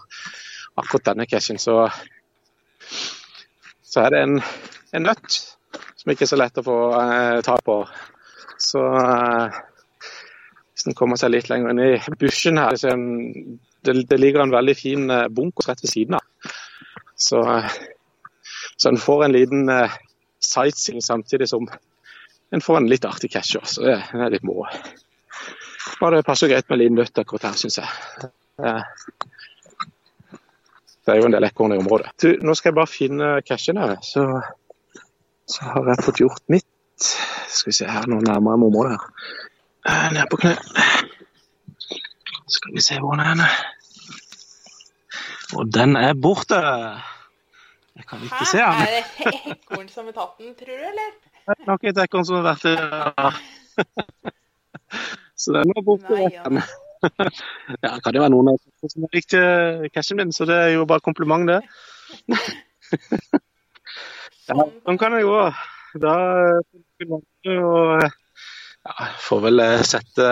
Akkurat 0.75 1.11
denne 1.11 1.27
cashen 1.29 1.59
så, 1.61 1.85
så 3.83 4.03
er 4.03 4.11
det 4.11 4.23
en, 4.25 4.39
en 4.95 5.07
nøtt 5.07 5.37
som 6.05 6.11
ikke 6.11 6.25
er 6.27 6.31
så 6.33 6.39
lett 6.39 6.59
å 6.59 6.65
få 6.65 6.79
eh, 6.99 7.39
tak 7.45 7.63
på. 7.65 7.79
Så 8.61 8.81
eh, 8.99 9.55
hvis 10.75 10.85
den 10.87 10.97
kommer 10.97 11.19
seg 11.19 11.33
litt 11.33 11.49
lenger 11.49 11.71
inn 11.71 11.81
i 11.85 12.17
bushen 12.19 12.59
her, 12.61 12.75
så 12.77 12.91
er 12.91 13.01
det, 13.87 13.95
det 14.11 14.19
ligger 14.19 14.43
en 14.43 14.53
veldig 14.53 14.75
fin 14.77 15.09
eh, 15.09 15.27
bunkers 15.33 15.71
rett 15.71 15.81
ved 15.81 15.93
siden 15.93 16.19
av. 16.19 16.53
Så, 17.15 17.41
eh, 17.41 17.71
så 18.75 18.91
en 18.91 19.01
får 19.01 19.25
en 19.25 19.35
liten 19.35 19.71
eh, 19.71 19.97
sightseeing 20.43 21.01
samtidig 21.01 21.49
som 21.49 21.65
en 22.53 22.61
får 22.61 22.77
en 22.77 22.89
litt 22.91 23.07
artig 23.07 23.31
catcher. 23.33 23.65
Så 23.65 23.85
det, 23.87 23.97
det 24.11 24.25
er 24.27 24.35
litt 24.35 24.45
moro. 24.45 24.67
Og 26.01 26.11
det 26.13 26.25
passer 26.27 26.51
greit 26.51 26.67
med 26.69 26.77
en 26.77 26.83
liten 26.83 26.99
nøtt 26.99 27.23
akkurat 27.23 27.49
her, 27.49 27.57
syns 27.59 27.79
jeg. 27.81 28.29
Eh, 28.61 28.83
det 31.05 31.13
er 31.13 31.19
jo 31.21 31.27
en 31.29 31.35
del 31.35 31.45
ekorn 31.47 31.73
i 31.75 31.79
området. 31.79 32.11
Du, 32.21 32.29
nå 32.41 32.55
skal 32.57 32.71
jeg 32.71 32.77
bare 32.79 32.89
finne 32.91 33.33
cashen 33.45 33.77
her, 33.81 33.97
så 34.05 34.25
så 35.45 35.61
har 35.69 35.85
jeg 35.91 36.01
fått 36.05 36.19
gjort 36.23 36.41
mitt. 36.49 36.65
Skal 37.53 37.69
vi 37.69 37.75
se 37.77 37.85
her, 37.85 38.07
nå 38.09 38.17
nærmer 38.25 38.55
jeg 38.55 38.61
meg 38.61 38.69
området 38.71 38.95
her. 38.95 39.03
Eh, 39.85 40.07
Ned 40.15 40.29
på 40.31 40.39
kne. 40.41 40.55
Skal 42.55 42.73
vi 42.73 42.81
se 42.81 42.97
hvor 43.01 43.13
den 43.13 43.21
er. 43.21 43.29
henne. 43.35 43.49
Og 45.55 45.69
den 45.73 45.93
er 45.99 46.13
borte. 46.17 46.57
Jeg 47.95 48.07
kan 48.09 48.23
ikke 48.25 48.47
se 48.49 48.57
den. 48.57 48.81
Er 48.81 48.95
det 48.95 49.03
ekorn 49.53 49.85
som 49.93 50.09
har 50.09 50.17
tatt 50.17 50.41
den, 50.41 50.55
tror 50.57 50.73
du, 50.73 50.87
eller? 50.89 51.13
Det 51.45 51.53
er 51.59 51.69
nok 51.69 51.85
et 51.91 52.01
ekorn 52.07 52.25
som 52.25 52.39
har 52.39 52.47
vært 52.49 52.65
der. 52.65 53.37
Så 55.45 55.53
den 55.53 55.75
er 55.77 55.85
borte. 55.85 56.09
Nei, 56.17 56.31
ja. 56.33 56.65
Ja, 57.83 57.95
det 57.95 58.01
kan 58.05 58.15
jo 58.15 58.23
være 58.23 58.33
noen 58.33 58.51
av 58.53 58.59
oss 58.59 58.93
som 58.93 59.07
likte 59.13 59.41
cashen 59.93 60.19
min, 60.21 60.33
så 60.35 60.47
det 60.49 60.57
er 60.61 60.71
jo 60.75 60.87
bare 60.89 61.05
kompliment, 61.05 61.49
det. 61.49 61.61
Ja, 64.45 64.61
sånn 64.85 64.99
kan 65.01 65.15
det 65.15 65.23
gå. 65.25 65.39
Da 65.97 66.15
og 67.49 68.03
ja, 68.85 69.07
får 69.25 69.39
vel 69.47 69.63
eh, 69.63 69.81
sette 69.87 70.27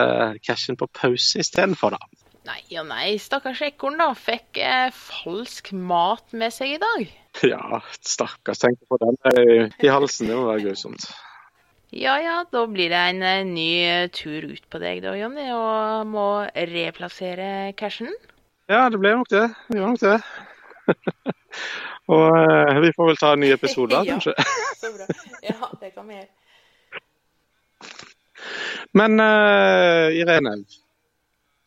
cashen 0.45 0.77
på 0.77 0.85
pause 0.93 1.41
istedenfor, 1.41 1.95
da. 1.95 2.23
Nei 2.43 2.59
og 2.75 2.89
nei, 2.89 3.15
stakkars 3.23 3.61
ekorn 3.63 4.01
da, 4.01 4.09
fikk 4.19 4.59
eh, 4.61 4.89
falsk 4.93 5.71
mat 5.73 6.35
med 6.35 6.53
seg 6.53 6.75
i 6.75 6.81
dag. 6.81 7.05
Ja, 7.49 7.79
stakkars. 8.05 8.59
Tenk 8.61 8.83
på 8.85 8.99
den 9.01 9.15
eh, 9.31 9.71
i 9.81 9.89
halsen. 9.89 10.27
Det 10.29 10.35
må 10.37 10.45
være 10.51 10.67
grusomt. 10.67 11.07
Ja 11.93 12.15
ja, 12.21 12.35
da 12.49 12.63
blir 12.67 12.89
det 12.89 12.97
en 13.11 13.21
eh, 13.21 13.45
ny 13.45 13.69
eh, 13.85 14.09
tur 14.13 14.47
ut 14.49 14.65
på 14.71 14.79
deg 14.81 15.03
da, 15.05 15.13
Jonny, 15.17 15.45
og 15.53 16.07
må 16.09 16.27
replassere 16.73 17.73
cashen. 17.77 18.09
Ja, 18.71 18.87
det 18.89 18.97
ble 19.01 19.13
nok 19.19 19.29
det. 19.29 19.45
Det 19.69 19.77
gjør 19.77 19.93
nok 19.93 20.01
det. 20.01 20.17
og 22.13 22.37
eh, 22.39 22.79
vi 22.87 22.93
får 22.97 23.11
vel 23.11 23.19
ta 23.21 23.33
en 23.35 23.43
ny 23.45 23.51
episode, 23.53 23.93
da, 23.93 24.01
Ja. 24.09 24.17
kanskje. 24.17 24.33
Så 24.81 24.93
bra. 24.95 25.09
Ja, 25.45 25.59
det 25.81 25.91
kan 25.93 26.09
vi 26.09 26.17
gjøre. 26.17 26.31
Men 28.97 29.19
eh, 29.21 30.17
Irene, 30.21 30.57
skal 30.63 30.81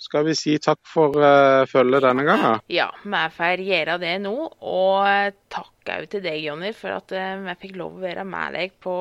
skal 0.07 0.27
vi 0.29 0.35
si 0.39 0.53
takk 0.63 0.79
for 0.87 1.17
uh, 1.19 1.65
følget 1.67 2.05
denne 2.05 2.23
gangen? 2.27 2.61
Ja, 2.71 2.87
vi 3.03 3.23
får 3.35 3.63
gjøre 3.67 3.97
det 3.99 4.13
nå. 4.23 4.35
Og 4.71 5.39
takk 5.51 5.91
òg 5.97 6.07
til 6.13 6.23
deg, 6.23 6.45
Jonny, 6.45 6.71
for 6.77 6.95
at 6.95 7.11
vi 7.11 7.55
fikk 7.63 7.75
lov 7.81 7.97
å 7.97 8.05
være 8.05 8.23
med 8.29 8.55
deg 8.55 8.77
på 8.83 8.95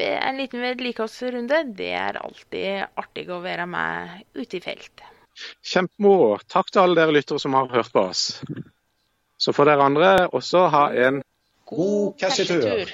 en 0.00 0.38
liten 0.40 0.62
vedlikeholdsrunde. 0.62 1.62
Det 1.76 1.90
er 1.92 2.20
alltid 2.20 2.86
artig 2.96 3.26
å 3.30 3.42
være 3.44 3.66
med 3.68 4.22
ute 4.38 4.56
i 4.56 4.62
felt. 4.64 5.04
Kjempemoro. 5.64 6.38
Takk 6.48 6.72
til 6.72 6.84
alle 6.84 7.00
dere 7.00 7.16
lyttere 7.16 7.40
som 7.42 7.56
har 7.56 7.68
hørt 7.72 7.92
på 7.92 8.06
oss. 8.12 8.40
Så 9.36 9.52
får 9.52 9.72
dere 9.72 9.88
andre 9.90 10.10
også 10.32 10.66
ha 10.72 10.86
en 11.06 11.22
god 11.68 12.18
cashetur. 12.20 12.92